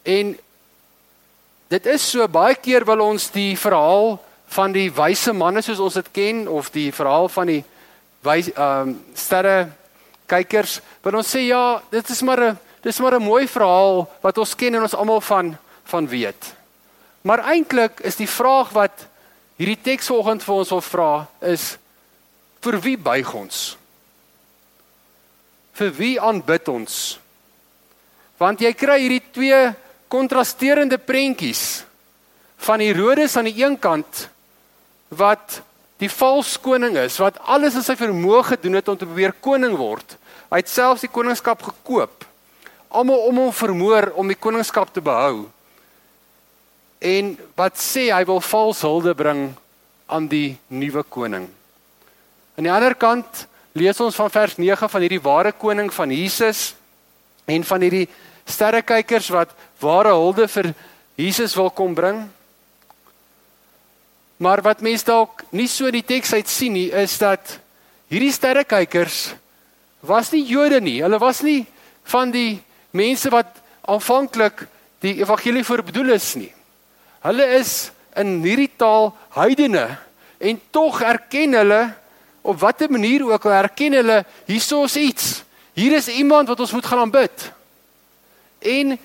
En 0.03 0.35
Dit 1.73 1.87
is 1.89 2.03
so 2.05 2.25
baie 2.29 2.53
keer 2.53 2.83
wil 2.85 3.01
ons 3.01 3.31
die 3.33 3.55
verhaal 3.57 4.19
van 4.47 4.71
die 4.71 4.89
wyse 4.91 5.33
manne 5.33 5.61
soos 5.61 5.79
ons 5.79 5.93
dit 5.93 6.11
ken 6.11 6.47
of 6.47 6.71
die 6.71 6.91
verhaal 6.91 7.29
van 7.29 7.47
die 7.47 7.63
wys 8.23 8.49
ehm 8.53 8.89
um, 8.89 8.99
sterre 9.15 9.71
kykers 10.27 10.79
wil 11.03 11.19
ons 11.19 11.35
sê 11.35 11.47
ja, 11.47 11.81
dit 11.91 12.09
is 12.09 12.21
maar 12.21 12.41
'n 12.51 12.57
dis 12.81 12.99
maar 12.99 13.15
'n 13.15 13.23
mooi 13.23 13.47
verhaal 13.47 14.07
wat 14.21 14.37
ons 14.37 14.55
ken 14.55 14.75
en 14.75 14.81
ons 14.81 14.95
almal 14.95 15.21
van 15.21 15.57
van 15.83 16.07
weet. 16.07 16.55
Maar 17.21 17.39
eintlik 17.39 17.99
is 17.99 18.15
die 18.15 18.27
vraag 18.27 18.69
wat 18.69 19.07
hierdie 19.55 19.81
teks 19.81 20.07
vanoggend 20.07 20.43
vir 20.43 20.55
ons 20.55 20.69
wil 20.69 20.81
vra 20.81 21.27
is 21.41 21.77
vir 22.61 22.79
wie 22.79 22.97
buig 22.97 23.33
ons? 23.33 23.77
Vir 25.73 25.91
wie 25.91 26.19
aanbid 26.21 26.67
ons? 26.67 27.19
Want 28.37 28.61
jy 28.61 28.73
kry 28.73 28.99
hierdie 28.99 29.23
twee 29.31 29.73
kontrasterende 30.07 30.97
prentjies 30.97 31.83
van 32.57 32.79
Herodes 32.79 33.37
aan 33.37 33.49
die 33.49 33.63
een 33.63 33.79
kant 33.79 34.27
wat 35.17 35.61
die 36.01 36.09
vals 36.11 36.55
koning 36.59 36.97
is 36.99 37.19
wat 37.21 37.39
alles 37.47 37.77
in 37.79 37.85
sy 37.85 37.95
vermoë 37.99 38.43
gedoen 38.53 38.79
het 38.79 38.89
om 38.91 38.97
te 38.99 39.07
probeer 39.07 39.35
koning 39.43 39.75
word. 39.79 40.17
Hy 40.51 40.61
het 40.61 40.69
selfs 40.69 41.05
die 41.05 41.11
koningskap 41.11 41.63
gekoop. 41.65 42.25
Almal 42.93 43.27
om 43.29 43.41
hom 43.41 43.53
vermoor 43.55 44.11
om 44.19 44.29
die 44.29 44.37
koningskap 44.37 44.91
te 44.93 45.01
behou. 45.01 45.47
En 47.03 47.33
wat 47.57 47.79
sê 47.81 48.09
hy 48.13 48.21
wil 48.29 48.41
vals 48.43 48.83
hulde 48.85 49.15
bring 49.17 49.47
aan 50.05 50.27
die 50.29 50.55
nuwe 50.69 51.03
koning. 51.09 51.47
Aan 52.53 52.67
die 52.67 52.71
ander 52.71 52.93
kant 52.95 53.47
lees 53.73 53.99
ons 54.03 54.15
van 54.15 54.29
vers 54.29 54.59
9 54.61 54.89
van 54.89 55.01
hierdie 55.01 55.23
ware 55.23 55.51
koning 55.57 55.89
van 55.93 56.13
Jesus 56.13 56.73
en 57.49 57.65
van 57.65 57.81
hierdie 57.81 58.05
sterrekykers 58.45 59.31
wat 59.33 59.55
ware 59.81 60.13
hulde 60.13 60.47
vir 60.51 60.73
Jesus 61.17 61.55
wil 61.57 61.71
kom 61.73 61.95
bring. 61.97 62.27
Maar 64.37 64.61
wat 64.61 64.81
mense 64.81 65.05
dalk 65.05 65.43
nie 65.51 65.67
so 65.67 65.85
in 65.85 65.99
die 65.99 66.05
teks 66.05 66.33
uit 66.33 66.49
sien 66.49 66.73
nie, 66.73 66.89
is 66.91 67.17
dat 67.21 67.59
hierdie 68.11 68.33
sterrekykers 68.33 69.33
was 70.03 70.31
nie 70.33 70.43
Jode 70.47 70.81
nie. 70.83 70.99
Hulle 71.03 71.19
was 71.21 71.41
nie 71.45 71.63
van 72.11 72.31
die 72.33 72.61
mense 72.91 73.31
wat 73.31 73.61
aanvanklik 73.87 74.65
die 75.03 75.17
evangelie 75.21 75.63
voor 75.63 75.83
bedoel 75.83 76.13
is 76.15 76.33
nie. 76.39 76.51
Hulle 77.23 77.45
is 77.59 77.91
in 78.19 78.41
hierdie 78.43 78.71
taal 78.77 79.11
heidene 79.35 79.87
en 80.43 80.59
tog 80.75 81.01
erken 81.01 81.55
hulle 81.57 81.81
op 82.43 82.59
watter 82.59 82.91
manier 82.91 83.23
ook 83.25 83.45
al 83.47 83.55
erken 83.63 83.95
hulle 83.95 84.23
hiersoos 84.49 84.97
iets. 84.99 85.43
Hier 85.73 85.95
is 85.95 86.11
iemand 86.11 86.51
wat 86.51 86.59
ons 86.59 86.73
moet 86.75 86.85
gaan 86.85 87.05
aanbid. 87.05 87.51
En 88.59 88.97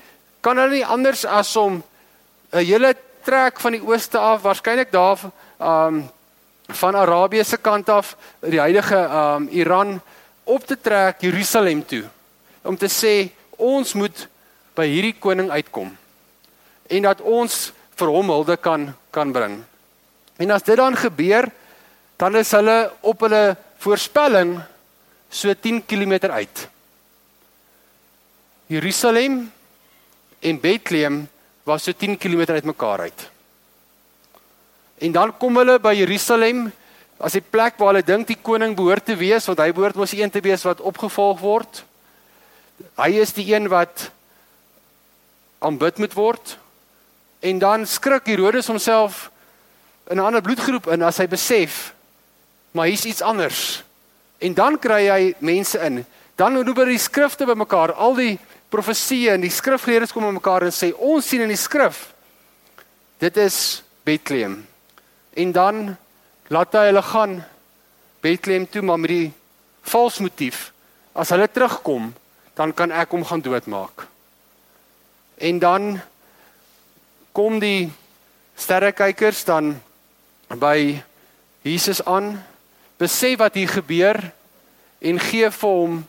kan 0.42 0.58
hulle 0.58 0.80
nie 0.80 0.86
anders 0.86 1.24
as 1.24 1.54
om 1.56 1.82
'n 2.52 2.64
hele 2.64 2.94
trek 3.28 3.60
van 3.60 3.76
die 3.76 3.84
ooste 3.84 4.18
af, 4.18 4.42
waarskynlik 4.46 4.92
daar 4.94 5.20
um 5.60 6.06
van 6.68 6.96
Arabië 6.96 7.44
se 7.48 7.56
kant 7.56 7.88
af, 7.88 8.12
die 8.44 8.60
huidige 8.60 8.98
um 9.08 9.48
Iran 9.48 9.94
op 10.44 10.66
te 10.66 10.76
trek 10.80 11.20
Jerusalem 11.24 11.80
toe 11.84 12.04
om 12.62 12.76
te 12.76 12.88
sê 12.92 13.30
ons 13.56 13.94
moet 13.96 14.26
by 14.76 14.84
hierdie 14.88 15.16
koning 15.16 15.48
uitkom 15.50 15.94
en 16.88 17.08
dat 17.08 17.20
ons 17.20 17.70
vir 17.98 18.12
hom 18.12 18.32
hulde 18.32 18.56
kan 18.60 18.88
kan 19.12 19.32
bring. 19.32 19.56
En 20.38 20.50
as 20.54 20.62
dit 20.62 20.76
dan 20.78 20.96
gebeur, 20.96 21.48
dan 22.20 22.36
is 22.36 22.52
hulle 22.54 22.92
op 23.00 23.24
hulle 23.26 23.56
voorspelling 23.82 24.58
so 25.30 25.52
10 25.54 25.82
km 25.86 26.30
uit. 26.30 26.68
Jerusalem 28.68 29.40
en 30.40 30.60
Bethlehem 30.60 31.26
was 31.68 31.84
so 31.84 31.92
10 31.92 32.16
km 32.18 32.48
uitmekaar 32.56 33.00
uit. 33.06 33.24
En 35.04 35.12
dan 35.12 35.34
kom 35.38 35.60
hulle 35.60 35.76
by 35.78 35.92
Jerusalem 35.98 36.70
as 37.18 37.36
die 37.36 37.44
plek 37.44 37.76
waar 37.78 37.92
hulle 37.92 38.06
dink 38.06 38.30
die 38.30 38.38
koning 38.42 38.74
behoort 38.78 39.04
te 39.10 39.16
wees, 39.18 39.46
want 39.46 39.60
hy 39.60 39.70
behoort 39.74 39.98
mos 39.98 40.14
een 40.16 40.32
te 40.32 40.42
wees 40.42 40.64
wat 40.66 40.80
opgevolg 40.80 41.42
word. 41.42 41.82
Hy 42.98 43.10
is 43.20 43.34
die 43.36 43.46
een 43.52 43.68
wat 43.70 44.08
aanbid 45.62 45.98
moet 45.98 46.16
word. 46.16 46.56
En 47.42 47.60
dan 47.62 47.86
skrik 47.86 48.26
Herodes 48.30 48.70
homself 48.70 49.28
in 50.10 50.16
'n 50.16 50.24
ander 50.24 50.42
bloedgroep 50.42 50.88
in 50.88 51.02
as 51.02 51.18
hy 51.18 51.28
besef 51.28 51.92
maar 52.70 52.86
hier's 52.86 53.04
iets 53.04 53.22
anders. 53.22 53.82
En 54.38 54.54
dan 54.54 54.78
kry 54.78 55.08
hy 55.08 55.34
mense 55.38 55.78
in. 55.78 56.04
Dan 56.38 56.60
roep 56.62 56.82
hy 56.82 56.92
die 56.92 57.02
skrifte 57.02 57.46
bymekaar, 57.48 57.92
al 57.92 58.14
die 58.14 58.36
profesieë 58.72 59.34
en 59.34 59.44
die 59.44 59.52
skrifgeleerdes 59.52 60.12
kom 60.12 60.26
bymekaar 60.28 60.66
en 60.68 60.74
sê 60.74 60.90
ons 60.94 61.24
sien 61.24 61.42
in 61.44 61.52
die 61.52 61.60
skrif 61.60 62.08
dit 63.18 63.36
is 63.36 63.82
Bethlehem. 64.06 64.60
En 65.34 65.52
dan 65.52 65.96
laat 66.48 66.74
hy 66.78 66.84
hulle 66.88 67.02
gaan 67.02 67.40
Bethlehem 68.22 68.66
toe 68.70 68.82
maar 68.82 69.00
met 69.00 69.10
die 69.10 69.32
vals 69.90 70.20
motief. 70.22 70.68
As 71.12 71.32
hulle 71.34 71.48
terugkom, 71.50 72.12
dan 72.54 72.72
kan 72.74 72.94
ek 72.94 73.10
hom 73.14 73.24
gaan 73.26 73.42
doodmaak. 73.42 74.06
En 75.38 75.58
dan 75.58 75.98
kom 77.32 77.58
die 77.62 77.90
sterrekykers 78.58 79.44
dan 79.46 79.76
by 80.58 80.98
Jesus 81.62 82.00
aan, 82.06 82.38
besef 82.98 83.38
wat 83.38 83.58
hier 83.58 83.70
gebeur 83.70 84.18
en 84.98 85.20
gee 85.22 85.50
vir 85.54 85.76
hom 85.82 86.00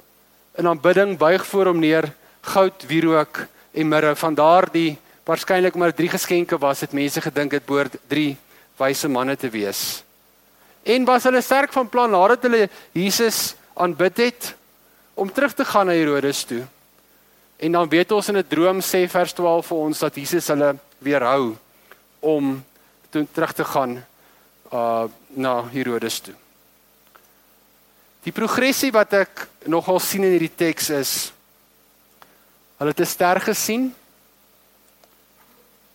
in 0.57 0.69
aanbidding 0.69 1.17
buig 1.19 1.45
voor 1.45 1.69
hom 1.69 1.81
neer 1.83 2.09
goud, 2.41 2.85
wierook 2.87 3.45
en 3.71 3.87
mirre. 3.87 4.15
Van 4.15 4.35
daardie 4.35 4.97
waarskynlik 5.29 5.75
maar 5.75 5.93
drie 5.93 6.09
geskenke 6.09 6.57
was 6.57 6.79
dit 6.79 6.93
mense 6.97 7.21
gedink 7.21 7.51
dit 7.51 7.65
behoort 7.65 7.97
drie 8.07 8.37
wyse 8.79 9.07
manne 9.07 9.35
te 9.37 9.49
wees. 9.49 10.03
En 10.83 11.05
was 11.05 11.27
hulle 11.27 11.41
sterk 11.41 11.73
van 11.75 11.89
plan 11.89 12.11
nadat 12.11 12.47
hulle 12.47 12.69
Jesus 12.95 13.53
aanbid 13.75 14.17
het 14.17 14.53
om 15.13 15.31
terug 15.31 15.53
te 15.53 15.65
gaan 15.65 15.89
na 15.91 15.93
Herodes 15.93 16.43
toe. 16.43 16.63
En 17.59 17.71
dan 17.71 17.89
weet 17.89 18.11
ons 18.11 18.29
in 18.29 18.37
'n 18.37 18.47
droom 18.47 18.79
sê 18.79 19.07
vers 19.09 19.33
12 19.33 19.67
vir 19.67 19.77
ons 19.77 19.99
dat 19.99 20.15
Jesus 20.15 20.47
hulle 20.47 20.75
weerhou 20.97 21.55
om 22.19 22.63
toe 23.09 23.27
terug 23.31 23.53
te 23.53 23.65
gaan 23.65 24.05
uh 24.73 25.05
na 25.27 25.63
Herodes 25.71 26.19
toe. 26.19 26.33
Die 28.23 28.31
progressie 28.31 28.91
wat 28.91 29.13
ek 29.13 29.47
nogal 29.65 29.99
sien 29.99 30.23
in 30.23 30.31
hierdie 30.31 30.55
teks 30.55 30.89
is 30.89 31.31
hulle 32.79 32.91
het 32.95 32.99
'n 32.99 33.05
ster 33.05 33.39
gesien. 33.41 33.95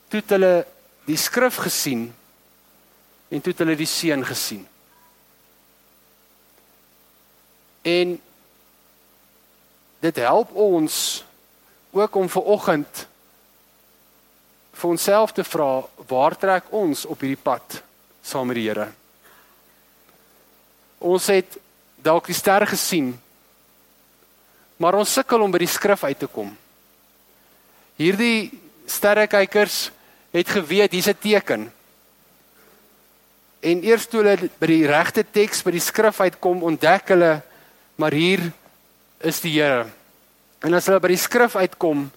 Toe 0.08 0.20
het 0.20 0.30
hulle 0.30 0.66
die 1.04 1.16
skrif 1.16 1.56
gesien 1.56 2.14
en 3.28 3.40
toe 3.40 3.52
het 3.52 3.58
hulle 3.58 3.76
die 3.76 3.86
seun 3.86 4.24
gesien. 4.24 4.68
En 7.82 8.20
dit 10.00 10.16
help 10.16 10.52
ons 10.52 11.24
ook 11.90 12.14
om 12.14 12.28
ver 12.28 12.42
oggend 12.42 13.06
vir 14.74 14.90
onsself 14.90 15.32
te 15.32 15.44
vra 15.44 15.84
waar 16.08 16.36
trek 16.36 16.72
ons 16.74 17.04
op 17.04 17.20
hierdie 17.20 17.42
pad 17.42 17.82
saam 18.22 18.46
met 18.46 18.58
die 18.58 18.66
Here. 18.68 18.88
Ons 20.98 21.26
het 21.26 21.58
dalk 21.96 22.26
die 22.26 22.36
ster 22.36 22.66
gesien, 22.66 23.14
maar 24.76 24.94
ons 24.98 25.12
sukkel 25.12 25.40
om 25.44 25.50
by 25.50 25.58
die 25.58 25.70
skrif 25.70 26.04
uit 26.04 26.18
te 26.18 26.26
kom. 26.26 26.50
Hierdie 27.96 28.50
sterrekykers 28.86 29.90
het 30.34 30.48
geweet 30.48 30.92
hier's 30.92 31.08
'n 31.08 31.18
teken. 31.20 31.72
En 33.60 33.84
eers 33.84 34.06
toe 34.06 34.22
hulle 34.22 34.50
by 34.58 34.66
die 34.66 34.86
regte 34.86 35.24
teks 35.30 35.62
by 35.62 35.70
die 35.70 35.80
skrif 35.80 36.20
uitkom, 36.20 36.62
ontdek 36.62 37.08
hulle 37.08 37.42
maar 37.96 38.12
hier 38.12 38.52
is 39.20 39.40
die 39.40 39.60
Here. 39.60 39.86
En 40.58 40.74
as 40.74 40.86
hulle 40.86 41.00
by 41.00 41.08
die 41.08 41.20
skrif 41.20 41.56
uitkom, 41.56 42.10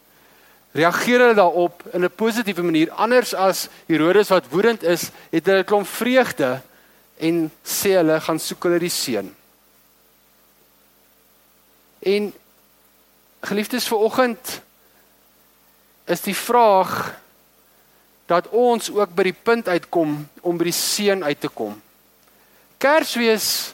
reageer 0.78 1.20
hulle 1.20 1.38
daarop 1.38 1.84
in 1.94 2.04
'n 2.04 2.16
positiewe 2.16 2.64
manier 2.64 2.92
anders 2.92 3.34
as 3.34 3.70
Herodes 3.88 4.30
wat 4.30 4.50
woedend 4.50 4.84
is, 4.84 5.12
het 5.32 5.46
hulle 5.46 5.60
'n 5.60 5.66
klomp 5.66 5.88
vreugde 5.88 6.62
en 7.18 7.52
sê 7.64 7.96
hulle 7.98 8.20
gaan 8.22 8.40
soek 8.40 8.64
hulle 8.64 8.80
die 8.80 8.90
seun. 8.90 9.36
En 12.00 12.34
geliefdes 13.42 13.88
vir 13.88 13.98
oggend 13.98 14.62
is 16.08 16.24
die 16.24 16.36
vraag 16.36 17.16
dat 18.28 18.48
ons 18.56 18.90
ook 18.92 19.14
by 19.16 19.30
die 19.30 19.36
punt 19.36 19.68
uitkom 19.68 20.18
om 20.42 20.58
by 20.60 20.68
die 20.68 20.76
seun 20.76 21.24
uit 21.24 21.40
te 21.40 21.52
kom. 21.52 21.76
Kersfees 22.80 23.74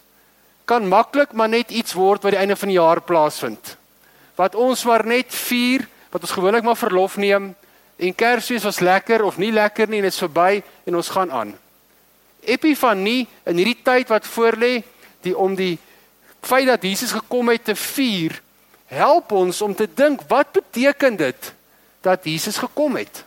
kan 0.69 0.85
maklik 0.87 1.33
maar 1.33 1.49
net 1.49 1.73
iets 1.73 1.95
word 1.97 2.23
wat 2.23 2.35
die 2.35 2.41
einde 2.41 2.57
van 2.57 2.71
die 2.71 2.77
jaar 2.77 3.01
plaasvind. 3.01 3.75
Wat 4.37 4.55
ons 4.55 4.85
maar 4.89 5.05
net 5.05 5.33
vier 5.33 5.87
wat 6.13 6.21
ons 6.21 6.35
gewoonlik 6.35 6.65
maar 6.65 6.77
verlof 6.77 7.17
neem 7.17 7.51
en 7.97 8.15
Kersfees 8.15 8.65
was 8.65 8.81
lekker 8.85 9.23
of 9.25 9.39
nie 9.41 9.51
lekker 9.53 9.89
nie 9.89 10.01
en 10.01 10.07
dit 10.07 10.13
is 10.13 10.21
verby 10.21 10.61
en 10.85 10.97
ons 10.99 11.09
gaan 11.09 11.33
aan. 11.33 11.55
Epifanie 12.45 13.25
in 13.49 13.57
hierdie 13.57 13.79
tyd 13.85 14.11
wat 14.11 14.27
voorlê, 14.27 14.83
die 15.23 15.33
om 15.37 15.55
die 15.55 15.77
feit 16.43 16.67
dat 16.67 16.83
Jesus 16.83 17.15
gekom 17.15 17.49
het 17.53 17.63
te 17.69 17.75
vier, 17.79 18.35
help 18.91 19.31
ons 19.31 19.61
om 19.63 19.73
te 19.73 19.87
dink 19.87 20.25
wat 20.29 20.51
beteken 20.53 21.17
dit 21.17 21.53
dat 22.03 22.25
Jesus 22.27 22.59
gekom 22.59 22.99
het? 22.99 23.23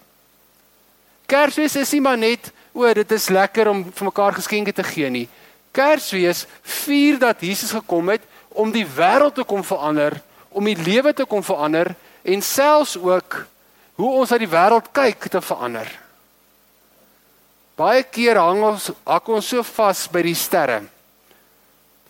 Kersfees 1.26 1.74
is 1.80 1.92
nie 1.96 2.04
maar 2.04 2.18
net 2.20 2.52
o, 2.76 2.86
dit 2.94 3.12
is 3.16 3.28
lekker 3.32 3.70
om 3.72 3.82
vir 3.88 4.08
mekaar 4.10 4.36
geskenke 4.36 4.72
te 4.76 4.84
gee 4.86 5.10
nie. 5.10 5.26
Kersfees 5.74 6.44
vier 6.62 7.18
dat 7.20 7.42
Jesus 7.42 7.72
gekom 7.74 8.12
het 8.14 8.24
om 8.56 8.70
die 8.72 8.86
wêreld 8.86 9.36
te 9.36 9.44
kom 9.44 9.64
verander, 9.64 10.20
om 10.48 10.64
die 10.64 10.78
lewe 10.78 11.12
te 11.12 11.26
kom 11.28 11.42
verander 11.44 11.92
en 12.24 12.42
selfs 12.42 12.96
ook 12.96 13.42
hoe 13.96 14.12
ons 14.20 14.32
na 14.32 14.38
die 14.40 14.50
wêreld 14.50 14.92
kyk 14.96 15.28
te 15.32 15.40
verander. 15.44 15.88
Baie 17.76 18.04
keer 18.08 18.40
hang 18.40 18.62
ons 18.64 18.90
hak 19.04 19.26
ons 19.28 19.50
so 19.52 19.64
vas 19.76 20.06
by 20.12 20.22
die 20.24 20.36
sterre. 20.36 20.80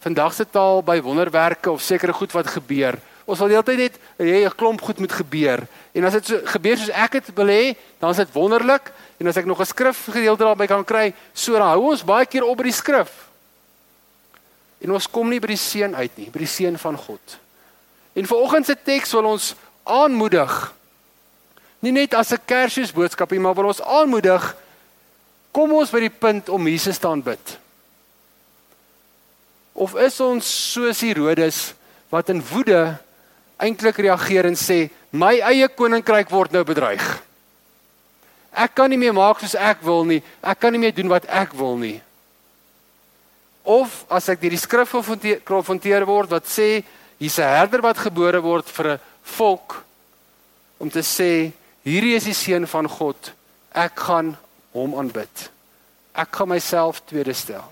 Vandag 0.05 0.37
se 0.37 0.47
taal 0.47 0.85
by 0.87 1.01
wonderwerke 1.03 1.73
of 1.73 1.83
sekere 1.83 2.15
goed 2.15 2.35
wat 2.37 2.53
gebeur. 2.55 3.01
Ons 3.27 3.43
wil 3.43 3.57
heeltyd 3.57 3.79
net 3.79 3.97
hê 4.23 4.47
'n 4.47 4.55
klomp 4.55 4.81
goed 4.81 4.99
moet 4.99 5.13
gebeur. 5.13 5.67
En 5.93 6.05
as 6.05 6.13
dit 6.13 6.27
so 6.27 6.41
gebeur 6.45 6.79
soos 6.79 6.95
ek 6.95 7.13
dit 7.13 7.35
wil 7.35 7.47
hê, 7.47 7.77
dan 7.99 8.11
is 8.11 8.17
dit 8.17 8.33
wonderlik. 8.33 8.93
En 9.19 9.27
as 9.27 9.37
ek 9.37 9.45
nog 9.45 9.61
'n 9.61 9.67
skrifgedeelte 9.67 10.45
daarby 10.45 10.67
kan 10.67 10.85
kry, 10.85 11.15
so 11.35 11.53
dan 11.53 11.69
hou 11.69 11.91
ons 11.91 12.05
baie 12.05 12.27
keer 12.27 12.45
op 12.45 12.57
by 12.57 12.63
die 12.63 12.73
skrif. 12.73 13.11
En 14.79 14.93
ons 14.93 15.11
kom 15.11 15.29
nie 15.29 15.41
by 15.41 15.49
die 15.49 15.57
seun 15.57 15.95
uit 15.95 16.17
nie, 16.17 16.31
by 16.31 16.39
die 16.39 16.47
seun 16.47 16.79
van 16.79 16.97
God. 16.97 17.39
En 18.15 18.27
vanoggend 18.27 18.67
se 18.67 18.77
teks 18.83 19.13
wil 19.13 19.25
ons 19.25 19.55
aanmoedig. 19.83 20.73
Nie 21.81 21.93
net 21.93 22.15
as 22.15 22.33
'n 22.33 22.45
Kersfeesboodskap 22.45 23.31
nie, 23.31 23.41
maar 23.41 23.55
wil 23.55 23.67
ons 23.67 23.83
aanmoedig 23.83 24.57
kom 25.57 25.73
ons 25.73 25.91
by 25.91 26.01
die 26.01 26.13
punt 26.13 26.49
om 26.49 26.69
Jesus 26.69 26.99
te 26.99 27.09
aanbid. 27.09 27.59
Of 29.73 29.95
is 29.95 30.21
ons 30.21 30.73
soos 30.73 31.01
Herodes 31.01 31.75
wat 32.13 32.29
in 32.29 32.43
woede 32.53 32.99
eintlik 33.59 33.99
reageer 34.05 34.47
en 34.47 34.57
sê 34.59 34.89
my 35.13 35.39
eie 35.41 35.69
koninkryk 35.69 36.31
word 36.31 36.53
nou 36.53 36.65
bedreig. 36.65 37.05
Ek 38.57 38.75
kan 38.75 38.91
nie 38.91 39.01
meer 39.01 39.13
maak 39.17 39.41
soos 39.41 39.57
ek 39.57 39.83
wil 39.85 40.05
nie. 40.09 40.23
Ek 40.41 40.61
kan 40.61 40.73
nie 40.73 40.81
meer 40.81 40.95
doen 40.97 41.13
wat 41.13 41.29
ek 41.29 41.53
wil 41.57 41.77
nie. 41.81 42.01
Of 43.65 44.05
as 44.09 44.29
ek 44.33 44.41
deur 44.41 44.55
die 44.55 44.61
skrif 44.61 44.95
gekonfronteer 44.95 46.07
word 46.09 46.33
wat 46.33 46.47
sê 46.49 46.85
hier's 47.19 47.39
'n 47.39 47.43
herder 47.43 47.83
wat 47.83 47.99
gebore 47.99 48.41
word 48.41 48.69
vir 48.69 48.87
'n 48.93 49.01
volk 49.23 49.85
om 50.79 50.91
te 50.91 51.03
sê 51.03 51.53
hierdie 51.85 52.17
is 52.17 52.25
die 52.25 52.35
seun 52.35 52.67
van 52.67 52.89
God. 52.89 53.33
Ek 53.75 53.97
gaan 53.97 54.37
hom 54.73 54.95
aanbid. 54.95 55.51
Ek 56.15 56.29
gaan 56.33 56.49
myself 56.49 57.01
tweede 57.05 57.33
stel. 57.33 57.65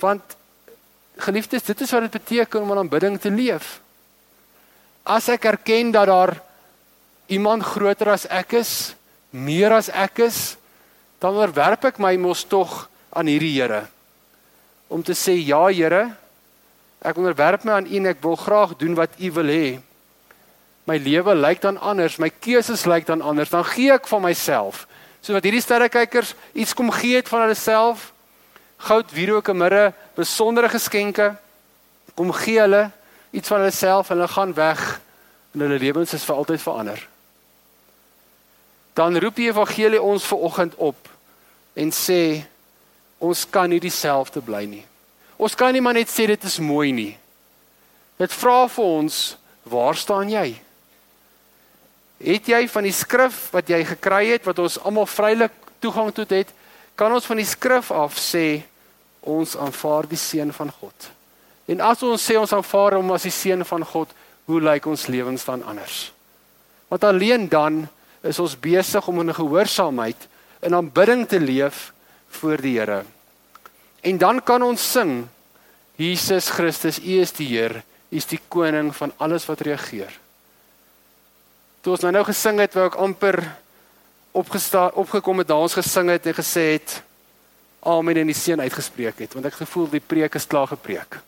Want 0.00 0.22
geliefdes, 1.16 1.62
dit 1.62 1.80
is 1.80 1.90
wat 1.90 2.00
dit 2.00 2.10
beteken 2.10 2.62
om 2.62 2.70
aan 2.70 2.78
aanbidding 2.78 3.20
te 3.20 3.30
leef. 3.30 3.80
As 5.04 5.28
ek 5.28 5.44
erken 5.44 5.90
dat 5.94 6.06
daar 6.10 6.34
iemand 7.30 7.64
groter 7.64 8.12
as 8.12 8.26
ek 8.26 8.58
is, 8.60 8.94
meer 9.30 9.72
as 9.72 9.88
ek 9.88 10.24
is, 10.26 10.56
dan 11.20 11.36
onderwerp 11.36 11.84
ek 11.84 11.98
my 12.02 12.16
mos 12.16 12.44
tog 12.48 12.88
aan 13.12 13.28
hierdie 13.30 13.54
Here 13.60 13.86
om 14.90 15.02
te 15.06 15.14
sê 15.14 15.36
ja 15.38 15.62
Here, 15.70 16.10
ek 17.00 17.16
onderwerp 17.16 17.64
my 17.64 17.78
aan 17.78 17.86
U 17.86 17.96
en 18.00 18.10
ek 18.10 18.22
wil 18.24 18.36
graag 18.36 18.74
doen 18.80 18.96
wat 18.98 19.14
U 19.22 19.30
wil 19.38 19.52
hê. 19.54 19.66
My 20.90 20.98
lewe 20.98 21.36
lyk 21.38 21.62
dan 21.62 21.78
anders, 21.78 22.18
my 22.18 22.28
keuses 22.42 22.82
lyk 22.90 23.06
dan 23.06 23.22
anders, 23.22 23.52
dan 23.54 23.62
gee 23.70 23.94
ek 23.94 24.10
van 24.10 24.24
myself. 24.24 24.88
So 25.22 25.36
wat 25.36 25.46
hierdie 25.46 25.62
sterrekykers 25.62 26.34
iets 26.58 26.74
kom 26.74 26.90
gee 26.90 27.20
het 27.20 27.30
van 27.30 27.44
hulle 27.44 27.54
self, 27.54 28.10
goud, 28.88 29.12
wierook 29.14 29.52
en 29.52 29.60
mirre, 29.60 29.84
besondere 30.18 30.72
geskenke, 30.72 31.34
kom 32.18 32.32
gee 32.34 32.58
hulle 32.58 32.88
iets 33.30 33.48
van 33.48 33.62
hulle 33.62 33.74
self 33.74 34.10
en 34.10 34.16
hulle 34.16 34.28
gaan 34.28 34.54
weg 34.54 35.00
en 35.52 35.64
hulle 35.64 35.78
lewens 35.78 36.14
is 36.14 36.24
vir 36.26 36.36
altyd 36.36 36.62
verander. 36.62 37.08
Dan 38.94 39.18
roep 39.18 39.36
die 39.38 39.48
evangelie 39.50 40.02
ons 40.02 40.26
ver 40.26 40.46
oggend 40.46 40.74
op 40.76 41.08
en 41.74 41.92
sê 41.94 42.42
ons 43.18 43.44
kan 43.50 43.70
nie 43.70 43.80
dieselfde 43.80 44.42
bly 44.42 44.64
nie. 44.66 44.84
Ons 45.40 45.54
kan 45.56 45.72
nie 45.72 45.82
maar 45.84 45.96
net 45.96 46.10
sê 46.10 46.26
dit 46.28 46.44
is 46.44 46.58
mooi 46.58 46.90
nie. 46.92 47.12
Dit 48.20 48.34
vra 48.36 48.66
vir 48.68 48.84
ons, 48.84 49.20
waar 49.64 49.96
staan 49.96 50.28
jy? 50.28 50.52
Het 52.20 52.50
jy 52.52 52.66
van 52.68 52.84
die 52.84 52.92
skrif 52.92 53.46
wat 53.54 53.70
jy 53.72 53.80
gekry 53.94 54.24
het 54.34 54.48
wat 54.48 54.58
ons 54.60 54.76
almal 54.84 55.08
vrylik 55.08 55.54
toegang 55.80 56.10
tot 56.12 56.34
het, 56.36 56.50
kan 56.96 57.12
ons 57.16 57.24
van 57.24 57.40
die 57.40 57.48
skrif 57.48 57.88
af 57.96 58.18
sê 58.20 58.60
ons 59.24 59.56
aanvaar 59.56 60.08
die 60.08 60.20
seun 60.20 60.52
van 60.52 60.72
God. 60.80 61.08
En 61.70 61.82
as 61.86 62.02
ons 62.02 62.18
sê 62.18 62.34
ons 62.40 62.52
aanvaar 62.56 62.98
hom 62.98 63.12
as 63.14 63.28
die 63.28 63.34
seun 63.34 63.62
van 63.66 63.84
God, 63.86 64.10
hoe 64.50 64.60
lyk 64.62 64.88
ons 64.90 65.06
lewens 65.06 65.46
dan 65.46 65.62
anders? 65.62 66.10
Want 66.90 67.06
alleen 67.06 67.46
dan 67.48 67.84
is 68.26 68.40
ons 68.42 68.58
besig 68.58 69.06
om 69.08 69.22
in 69.22 69.34
gehoorsaamheid 69.34 70.26
in 70.66 70.74
aanbidding 70.74 71.26
te 71.28 71.38
leef 71.40 71.92
voor 72.40 72.60
die 72.60 72.74
Here. 72.78 73.04
En 74.02 74.18
dan 74.18 74.40
kan 74.42 74.62
ons 74.62 74.82
sing 74.92 75.28
Jesus 76.00 76.48
Christus, 76.50 76.98
U 76.98 77.20
is 77.20 77.32
die 77.36 77.46
Heer, 77.52 77.82
U 78.10 78.16
is 78.16 78.26
die 78.26 78.40
koning 78.48 78.90
van 78.96 79.12
alles 79.18 79.46
wat 79.46 79.62
regeer. 79.64 80.12
Toe 81.80 81.94
ons 81.94 82.04
nou 82.04 82.12
nou 82.12 82.24
gesing 82.26 82.58
het, 82.60 82.74
wou 82.76 82.88
ek 82.90 82.98
amper 83.00 83.38
opgestaan 84.36 84.96
opgekom 85.00 85.42
het, 85.42 85.48
daans 85.48 85.76
gesing 85.78 86.10
het 86.12 86.26
en 86.26 86.36
gesê 86.36 86.66
het 86.74 87.00
amen 87.86 88.20
en 88.20 88.28
die 88.28 88.36
seën 88.36 88.60
uitgespreek 88.60 89.22
het, 89.24 89.34
want 89.36 89.48
ek 89.48 89.62
gevoel 89.62 89.88
die 89.94 90.04
preek 90.04 90.36
is 90.36 90.48
klaar 90.48 90.68
gepreek. 90.68 91.20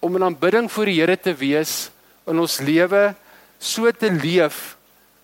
Om 0.00 0.16
in 0.16 0.24
aanbidding 0.24 0.72
voor 0.72 0.84
die 0.84 1.00
Here 1.00 1.16
te 1.16 1.34
wees 1.34 1.90
in 2.26 2.38
ons 2.38 2.60
lewe 2.60 3.14
so 3.58 3.90
te 3.90 4.10
leef 4.12 4.76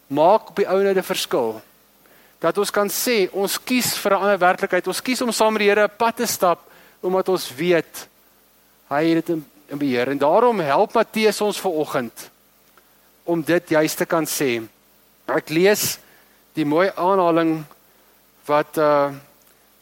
maak 0.07 0.51
op 0.51 0.57
die 0.57 0.69
ou 0.69 0.83
net 0.83 0.97
'n 0.97 1.03
verskil 1.03 1.63
dat 2.45 2.59
ons 2.61 2.71
kan 2.71 2.91
sê 2.93 3.31
ons 3.33 3.57
kies 3.65 3.95
vir 3.97 4.13
'n 4.13 4.21
ander 4.21 4.39
werklikheid. 4.39 4.87
Ons 4.87 5.01
kies 5.01 5.23
om 5.23 5.33
saam 5.33 5.53
met 5.53 5.61
die 5.61 5.69
Here 5.69 5.85
'n 5.85 5.97
pad 5.97 6.17
te 6.17 6.27
stap 6.27 6.61
omdat 7.01 7.29
ons 7.29 7.55
weet 7.55 8.09
hy 8.89 9.05
het 9.05 9.27
dit 9.27 9.37
in, 9.37 9.45
in 9.69 9.79
beheer. 9.79 10.09
En 10.09 10.19
daarom 10.19 10.61
help 10.61 10.93
Matteus 10.93 11.41
ons 11.41 11.61
ver 11.61 11.71
oggend 11.71 12.31
om 13.25 13.43
dit 13.43 13.69
juist 13.69 13.97
te 13.97 14.05
kan 14.05 14.27
sê. 14.27 14.63
Ek 15.27 15.49
lees 15.49 15.99
die 16.53 16.65
mooi 16.65 16.91
aanhaling 16.97 17.65
wat 18.47 18.79
uh 18.79 19.13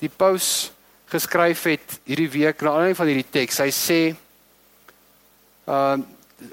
die 0.03 0.11
paus 0.11 0.73
geskryf 1.07 1.63
het 1.65 2.01
hierdie 2.05 2.31
week 2.31 2.63
na 2.63 2.71
aanleiding 2.71 2.97
van 2.97 3.07
hierdie 3.07 3.31
teks. 3.31 3.59
Hy 3.59 3.71
sê 3.71 4.17
uh 5.67 5.97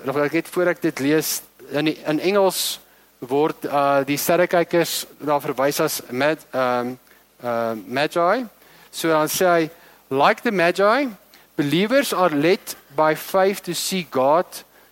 nog 0.06 0.18
ek 0.22 0.32
het 0.32 0.48
voor 0.48 0.70
ek 0.70 0.82
dit 0.82 1.00
lees 1.02 1.42
in 1.74 1.90
die, 1.90 1.98
in 2.06 2.20
Engels 2.20 2.80
word 3.20 3.66
uh 3.66 4.02
die 4.06 4.18
sterrekykers 4.18 5.06
daar 5.18 5.42
verwys 5.42 5.80
as 5.82 6.02
mad 6.12 6.46
um 6.54 6.98
uh 7.44 7.74
magi. 7.88 8.46
So 8.92 9.10
dan 9.10 9.30
sê 9.32 9.46
hy 9.50 9.70
like 10.10 10.42
the 10.44 10.52
magi, 10.52 11.10
believers 11.58 12.14
are 12.14 12.30
led 12.30 12.76
by 12.96 13.16
faith 13.16 13.64
to 13.64 13.74
see 13.74 14.06
God 14.12 14.46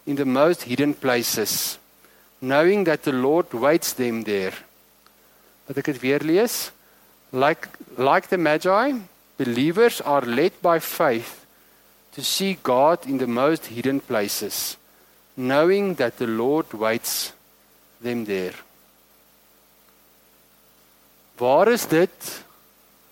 in 0.06 0.16
the 0.16 0.26
most 0.26 0.64
hidden 0.64 0.94
places, 0.94 1.78
knowing 2.42 2.86
that 2.86 3.04
the 3.04 3.12
Lord 3.12 3.54
waits 3.54 3.94
them 3.94 4.24
there. 4.24 4.54
Wat 5.68 5.78
ek 5.78 5.92
dit 5.94 6.02
weer 6.02 6.24
lees, 6.24 6.72
like 7.32 7.70
like 7.98 8.30
the 8.30 8.38
magi, 8.38 8.98
believers 9.38 10.02
are 10.02 10.26
led 10.26 10.58
by 10.62 10.80
faith 10.80 11.47
to 12.18 12.24
see 12.24 12.58
God 12.64 13.06
in 13.06 13.20
the 13.20 13.28
most 13.28 13.68
hidden 13.68 14.00
places, 14.00 14.76
knowing 15.36 15.94
that 16.02 16.18
the 16.18 16.26
Lord 16.26 16.74
waits 16.74 17.32
them 18.02 18.26
there. 18.26 18.58
Waar 21.38 21.70
is 21.70 21.86
dit 21.86 22.30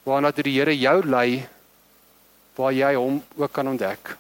waarna 0.09 0.31
die 0.33 0.55
Here 0.55 0.73
jou 0.73 1.03
lei 1.05 1.45
waar 2.57 2.73
jy 2.73 2.95
hom 2.97 3.19
ook 3.37 3.53
kan 3.53 3.69
ontdek? 3.69 4.15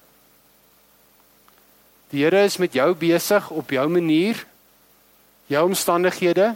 Die 2.13 2.21
Here 2.21 2.43
is 2.45 2.59
met 2.61 2.77
jou 2.77 2.93
besig 2.93 3.47
op 3.49 3.73
jou 3.73 3.87
manier, 3.89 4.43
jou 5.49 5.63
omstandighede 5.65 6.51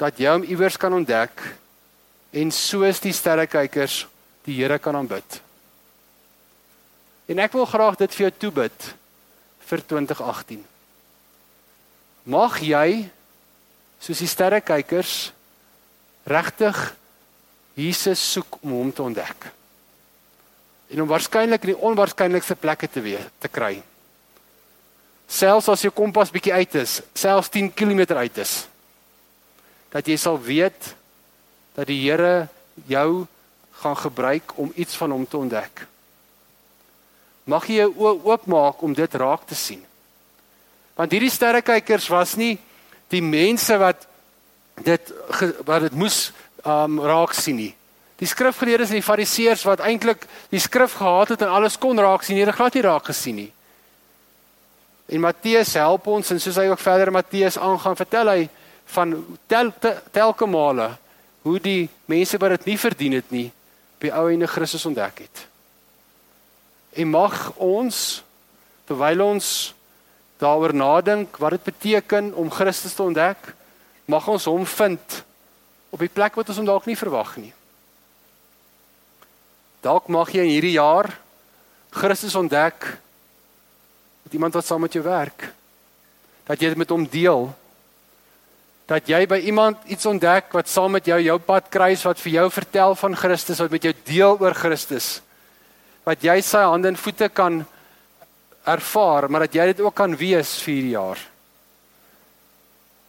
dat 0.00 0.16
jy 0.16 0.32
hom 0.32 0.48
iewers 0.48 0.80
kan 0.80 0.96
ontdek 0.96 1.44
en 2.32 2.48
soos 2.56 3.04
die 3.04 3.12
sterrekykers 3.12 4.06
die 4.48 4.56
Here 4.62 4.80
kan 4.80 4.96
aanbid. 4.96 5.42
En 7.28 7.40
ek 7.44 7.52
wil 7.52 7.68
graag 7.68 7.98
dit 8.00 8.14
vir 8.16 8.28
jou 8.28 8.34
toebid 8.46 8.86
vir 9.68 9.82
2018. 9.84 10.62
Mag 12.28 12.56
jy 12.64 13.08
soos 14.00 14.22
die 14.22 14.30
sterrekykers 14.30 15.16
regtig 16.28 16.78
Jesus 17.78 18.22
soek 18.32 18.58
om 18.62 18.72
hom 18.78 18.92
te 18.92 19.04
ontdek. 19.04 19.50
En 20.88 21.04
om 21.04 21.10
waarskynlik 21.10 21.66
in 21.66 21.74
die 21.74 21.84
onwaarskynlikste 21.90 22.56
plekke 22.58 22.88
te 22.88 23.04
wees 23.04 23.28
te 23.42 23.50
kry. 23.52 23.76
Selfs 25.28 25.68
as 25.68 25.84
jou 25.84 25.92
kompas 25.92 26.32
bietjie 26.32 26.54
uit 26.56 26.78
is, 26.80 27.02
selfs 27.12 27.52
10 27.52 27.68
km 27.76 28.16
uit 28.16 28.40
is, 28.40 28.62
dat 29.92 30.08
jy 30.08 30.16
sal 30.16 30.40
weet 30.40 30.94
dat 31.76 31.86
die 31.90 32.00
Here 32.00 32.48
jou 32.88 33.26
gaan 33.82 33.96
gebruik 34.00 34.56
om 34.56 34.72
iets 34.74 34.96
van 34.96 35.12
hom 35.12 35.28
te 35.28 35.36
ontdek. 35.36 35.84
Mag 37.48 37.66
jy 37.70 37.80
jou 37.80 38.10
oopmaak 38.28 38.82
om 38.84 38.92
dit 38.94 39.14
raak 39.16 39.46
te 39.48 39.56
sien. 39.56 39.80
Want 40.98 41.14
hierdie 41.14 41.32
sterrekykers 41.32 42.08
was 42.12 42.34
nie 42.36 42.58
die 43.08 43.22
mense 43.24 43.76
wat 43.80 44.04
dit 44.84 45.12
wat 45.66 45.86
dit 45.86 45.96
moes 45.96 46.28
um 46.66 46.98
raak 47.00 47.32
sien 47.38 47.56
nie. 47.56 47.72
Die 48.18 48.26
skrifgeleerdes 48.26 48.90
en 48.90 48.98
die 48.98 49.06
fariseërs 49.06 49.62
wat 49.68 49.82
eintlik 49.86 50.24
die 50.50 50.60
skrif 50.60 50.96
gehaat 50.98 51.34
het 51.34 51.44
en 51.46 51.54
alles 51.54 51.78
kon 51.78 51.98
raak 51.98 52.26
sien, 52.26 52.40
het 52.42 52.54
glad 52.54 52.74
nie 52.74 52.82
raak 52.82 53.06
gesien 53.06 53.38
nie. 53.44 53.50
En 55.08 55.22
Matteus 55.24 55.72
help 55.78 56.08
ons 56.10 56.32
en 56.34 56.40
soos 56.42 56.58
hy 56.58 56.66
ook 56.68 56.82
verder 56.82 57.12
Matteus 57.14 57.56
aangaan, 57.56 57.96
vertel 57.96 58.32
hy 58.32 58.40
van 58.92 59.14
tel, 59.46 59.70
tel, 59.80 60.02
telke 60.12 60.48
male 60.50 60.90
hoe 61.46 61.60
die 61.62 61.88
mense 62.10 62.40
wat 62.42 62.58
dit 62.58 62.72
nie 62.72 62.80
verdien 62.80 63.14
het 63.16 63.30
nie, 63.32 63.46
by 64.02 64.10
ou 64.18 64.26
en 64.32 64.46
Christus 64.50 64.84
ontdek 64.88 65.22
het. 65.24 65.46
En 66.92 67.10
mag 67.10 67.52
ons 67.56 68.22
terwyl 68.88 69.20
ons 69.24 69.74
daaroor 70.38 70.74
nadink 70.74 71.36
wat 71.42 71.58
dit 71.58 71.68
beteken 71.68 72.32
om 72.34 72.50
Christus 72.50 72.94
te 72.94 73.02
ontdek, 73.02 73.52
mag 74.08 74.28
ons 74.28 74.46
hom 74.48 74.64
vind 74.66 75.22
op 75.90 76.00
die 76.00 76.12
plek 76.12 76.36
wat 76.38 76.48
ons 76.48 76.60
hom 76.60 76.68
dalk 76.68 76.86
nie 76.88 76.96
verwag 76.98 77.36
nie. 77.40 77.52
Dalk 79.84 80.08
mag 80.10 80.30
jy 80.34 80.46
in 80.46 80.54
hierdie 80.56 80.76
jaar 80.76 81.10
Christus 81.94 82.34
ontdek 82.38 82.84
met 84.24 84.34
iemand 84.36 84.56
wat 84.58 84.66
saam 84.66 84.82
met 84.84 84.92
jou 84.92 85.04
werk. 85.04 85.48
Dat 86.48 86.60
jy 86.60 86.72
dit 86.72 86.80
met 86.80 86.90
hom 86.92 87.06
deel. 87.08 87.48
Dat 88.88 89.08
jy 89.08 89.22
by 89.28 89.38
iemand 89.48 89.84
iets 89.88 90.08
ontdek 90.08 90.52
wat 90.56 90.68
saam 90.68 90.92
met 90.96 91.06
jou 91.08 91.18
jou 91.20 91.38
pad 91.38 91.70
kruis 91.72 92.04
wat 92.04 92.20
vir 92.20 92.34
jou 92.40 92.46
vertel 92.52 92.94
van 93.00 93.16
Christus, 93.16 93.60
wat 93.62 93.72
met 93.72 93.88
jou 93.88 93.94
deel 94.04 94.36
oor 94.40 94.56
Christus. 94.56 95.18
Wat 96.08 96.24
jy 96.24 96.38
sy 96.40 96.62
hande 96.64 96.88
en 96.88 96.96
voete 96.96 97.28
kan 97.28 97.60
ervaar, 98.68 99.28
maar 99.28 99.44
dat 99.44 99.58
jy 99.58 99.66
dit 99.72 99.80
ook 99.84 99.96
kan 99.96 100.16
wees 100.16 100.54
vir 100.64 100.74
hierdie 100.74 100.94
jaar. 100.94 101.20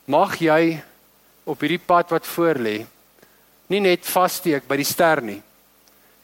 Mag 0.10 0.36
jy 0.42 0.80
op 1.48 1.64
hierdie 1.64 1.80
pad 1.80 2.12
wat 2.12 2.28
voor 2.28 2.60
lê 2.60 2.78
nie 3.70 3.82
net 3.86 4.08
vassteek 4.10 4.66
by 4.68 4.80
die 4.80 4.88
ster 4.88 5.22
nie 5.22 5.40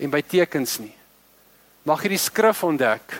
en 0.01 0.11
by 0.11 0.21
tekens 0.25 0.79
nie. 0.81 0.93
Mag 1.85 2.03
jy 2.03 2.15
die 2.15 2.21
skrif 2.21 2.63
ontdek 2.65 3.19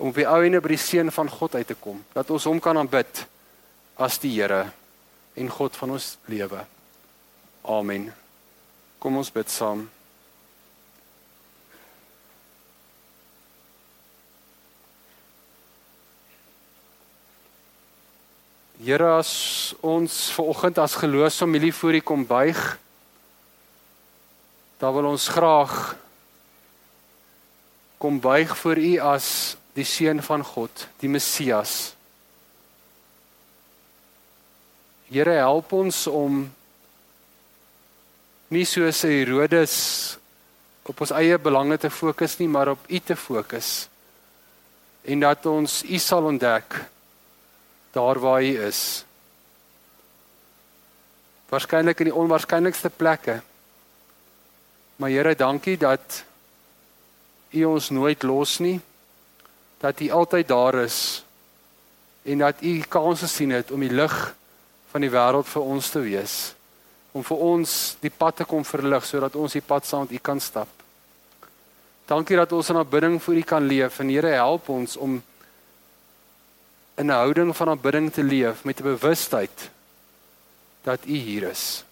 om 0.00 0.12
op 0.12 0.18
die 0.20 0.28
ou 0.28 0.40
ene 0.44 0.60
by 0.62 0.74
die 0.74 0.80
seun 0.80 1.10
van 1.12 1.28
God 1.28 1.56
uit 1.56 1.66
te 1.68 1.76
kom, 1.76 1.98
dat 2.14 2.30
ons 2.30 2.46
hom 2.48 2.60
kan 2.62 2.78
aanbid 2.78 3.24
as 4.00 4.20
die 4.20 4.32
Here 4.36 4.66
en 5.36 5.48
God 5.52 5.76
van 5.76 5.96
ons 5.96 6.14
lewe. 6.28 6.62
Amen. 7.68 8.10
Kom 9.00 9.18
ons 9.20 9.32
bid 9.32 9.50
saam. 9.52 9.88
Here 18.80 19.04
as 19.12 19.74
ons 19.84 20.30
ver 20.32 20.46
oggend 20.48 20.78
as 20.80 20.94
geloofsfamilie 20.96 21.72
voor 21.76 21.94
U 21.94 22.00
kom 22.00 22.22
buig, 22.24 22.78
dan 24.80 24.94
wil 24.94 25.04
ons 25.10 25.26
graag 25.28 25.96
kom 28.00 28.16
buig 28.24 28.54
voor 28.56 28.78
U 28.80 28.92
as 29.04 29.26
die 29.76 29.84
seun 29.84 30.22
van 30.24 30.40
God, 30.44 30.86
die 30.96 31.10
Messias. 31.12 31.92
Here 35.12 35.34
help 35.42 35.74
ons 35.76 36.06
om 36.08 36.46
nie 38.48 38.64
soos 38.64 39.02
Herodes 39.04 39.74
op 40.88 41.04
ons 41.04 41.12
eie 41.20 41.36
belange 41.36 41.76
te 41.76 41.92
fokus 41.92 42.38
nie, 42.40 42.48
maar 42.48 42.72
op 42.72 42.88
U 42.88 43.02
te 43.04 43.16
fokus. 43.16 43.90
En 45.04 45.20
dat 45.20 45.44
ons 45.52 45.82
U 45.84 46.00
sal 46.00 46.30
ontdek 46.32 46.80
daar 47.92 48.18
waar 48.18 48.40
hy 48.40 48.54
is. 48.68 49.04
Waarskynlik 51.50 52.00
in 52.00 52.10
die 52.12 52.14
onwaarskynlikste 52.14 52.90
plekke. 52.94 53.40
Maar 54.96 55.10
Here, 55.10 55.34
dankie 55.34 55.76
dat 55.80 56.24
U 57.50 57.64
ons 57.64 57.90
nooit 57.90 58.22
los 58.22 58.58
nie. 58.58 58.80
Dat 59.80 60.00
U 60.00 60.10
altyd 60.10 60.48
daar 60.48 60.74
is 60.84 61.24
en 62.22 62.38
dat 62.38 62.62
U 62.62 62.80
kans 62.88 63.20
gesien 63.20 63.50
het 63.50 63.70
om 63.70 63.80
die 63.80 63.90
lig 63.90 64.14
van 64.90 65.00
die 65.00 65.10
wêreld 65.10 65.48
vir 65.48 65.62
ons 65.62 65.90
te 65.90 66.02
wees. 66.04 66.34
Om 67.16 67.24
vir 67.26 67.42
ons 67.42 67.72
die 68.02 68.12
pad 68.12 68.36
te 68.42 68.44
kom 68.44 68.64
verlig 68.64 69.06
sodat 69.08 69.38
ons 69.40 69.56
die 69.56 69.64
pad 69.64 69.86
saam 69.88 70.04
met 70.06 70.14
U 70.14 70.20
kan 70.22 70.40
stap. 70.40 70.68
Dankie 72.06 72.36
dat 72.36 72.52
ons 72.52 72.70
in 72.70 72.78
aanbidding 72.78 73.18
vir 73.22 73.40
U 73.40 73.42
kan 73.42 73.66
leef 73.66 73.98
en 74.02 74.12
Here 74.12 74.34
help 74.36 74.68
ons 74.68 74.96
om 74.96 75.18
in 77.00 77.06
'n 77.06 77.20
houding 77.22 77.56
van 77.56 77.68
aanbidding 77.68 78.12
te 78.12 78.22
leef 78.22 78.64
met 78.64 78.80
'n 78.80 78.82
bewustheid 78.82 79.70
dat 80.82 81.00
U 81.04 81.16
hier 81.16 81.42
is. 81.42 81.84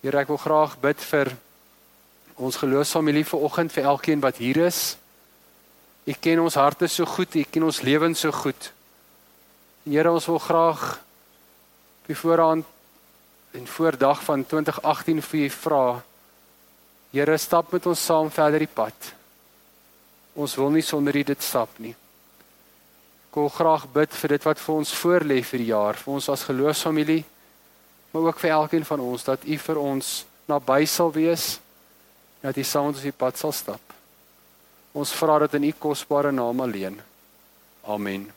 Here, 0.00 0.18
ek 0.18 0.26
wil 0.26 0.36
graag 0.36 0.80
bid 0.80 1.00
vir 1.00 1.36
ons 2.34 2.56
geloofsfamilie 2.56 3.26
vanoggend 3.26 3.72
vir 3.72 3.84
elkeen 3.84 4.20
wat 4.20 4.36
hier 4.36 4.56
is. 4.56 4.96
U 6.04 6.12
ken 6.12 6.40
ons 6.40 6.54
harte 6.54 6.86
so 6.86 7.04
goed, 7.04 7.34
U 7.34 7.42
ken 7.42 7.62
ons 7.62 7.80
lewens 7.80 8.20
so 8.20 8.32
goed. 8.32 8.72
Here, 9.82 10.10
ons 10.10 10.26
wil 10.26 10.38
graag 10.38 11.00
by 12.06 12.14
vooraan 12.14 12.64
en 13.50 13.66
voordag 13.66 14.22
van 14.22 14.46
2018 14.46 15.22
vir 15.22 15.40
U 15.40 15.50
vra. 15.50 16.02
Here, 17.10 17.38
stap 17.38 17.72
met 17.72 17.86
ons 17.86 18.04
saam 18.04 18.30
verder 18.30 18.58
die 18.58 18.74
pad. 18.74 19.14
Ons 20.34 20.54
wil 20.54 20.70
nie 20.70 20.82
sonder 20.82 21.16
U 21.16 21.22
dit 21.22 21.42
stap 21.42 21.78
nie. 21.78 21.94
Ek 23.32 23.38
wil 23.40 23.48
graag 23.48 23.86
bid 23.88 24.12
vir 24.12 24.34
dit 24.34 24.42
wat 24.44 24.58
vir 24.60 24.74
ons 24.74 24.90
voorlê 24.92 25.38
vir 25.40 25.62
die 25.62 25.70
jaar, 25.70 25.96
vir 25.96 26.12
ons 26.12 26.26
as 26.28 26.42
geloofsfamilie, 26.44 27.22
maar 28.12 28.26
ook 28.28 28.42
vir 28.42 28.52
elkeen 28.58 28.84
van 28.84 29.00
ons 29.00 29.24
dat 29.24 29.46
U 29.48 29.56
vir 29.56 29.80
ons 29.80 30.10
naby 30.52 30.84
sal 30.84 31.08
wees, 31.16 31.46
dat 32.44 32.60
U 32.60 32.66
saam 32.68 32.90
met 32.90 32.98
ons 33.00 33.08
die 33.08 33.14
pad 33.24 33.40
sal 33.40 33.56
stap. 33.56 33.96
Ons 34.92 35.16
vra 35.16 35.38
dit 35.46 35.56
in 35.56 35.70
U 35.70 35.72
kosbare 35.80 36.28
naam 36.28 36.60
alleen. 36.60 37.00
Amen. 37.88 38.28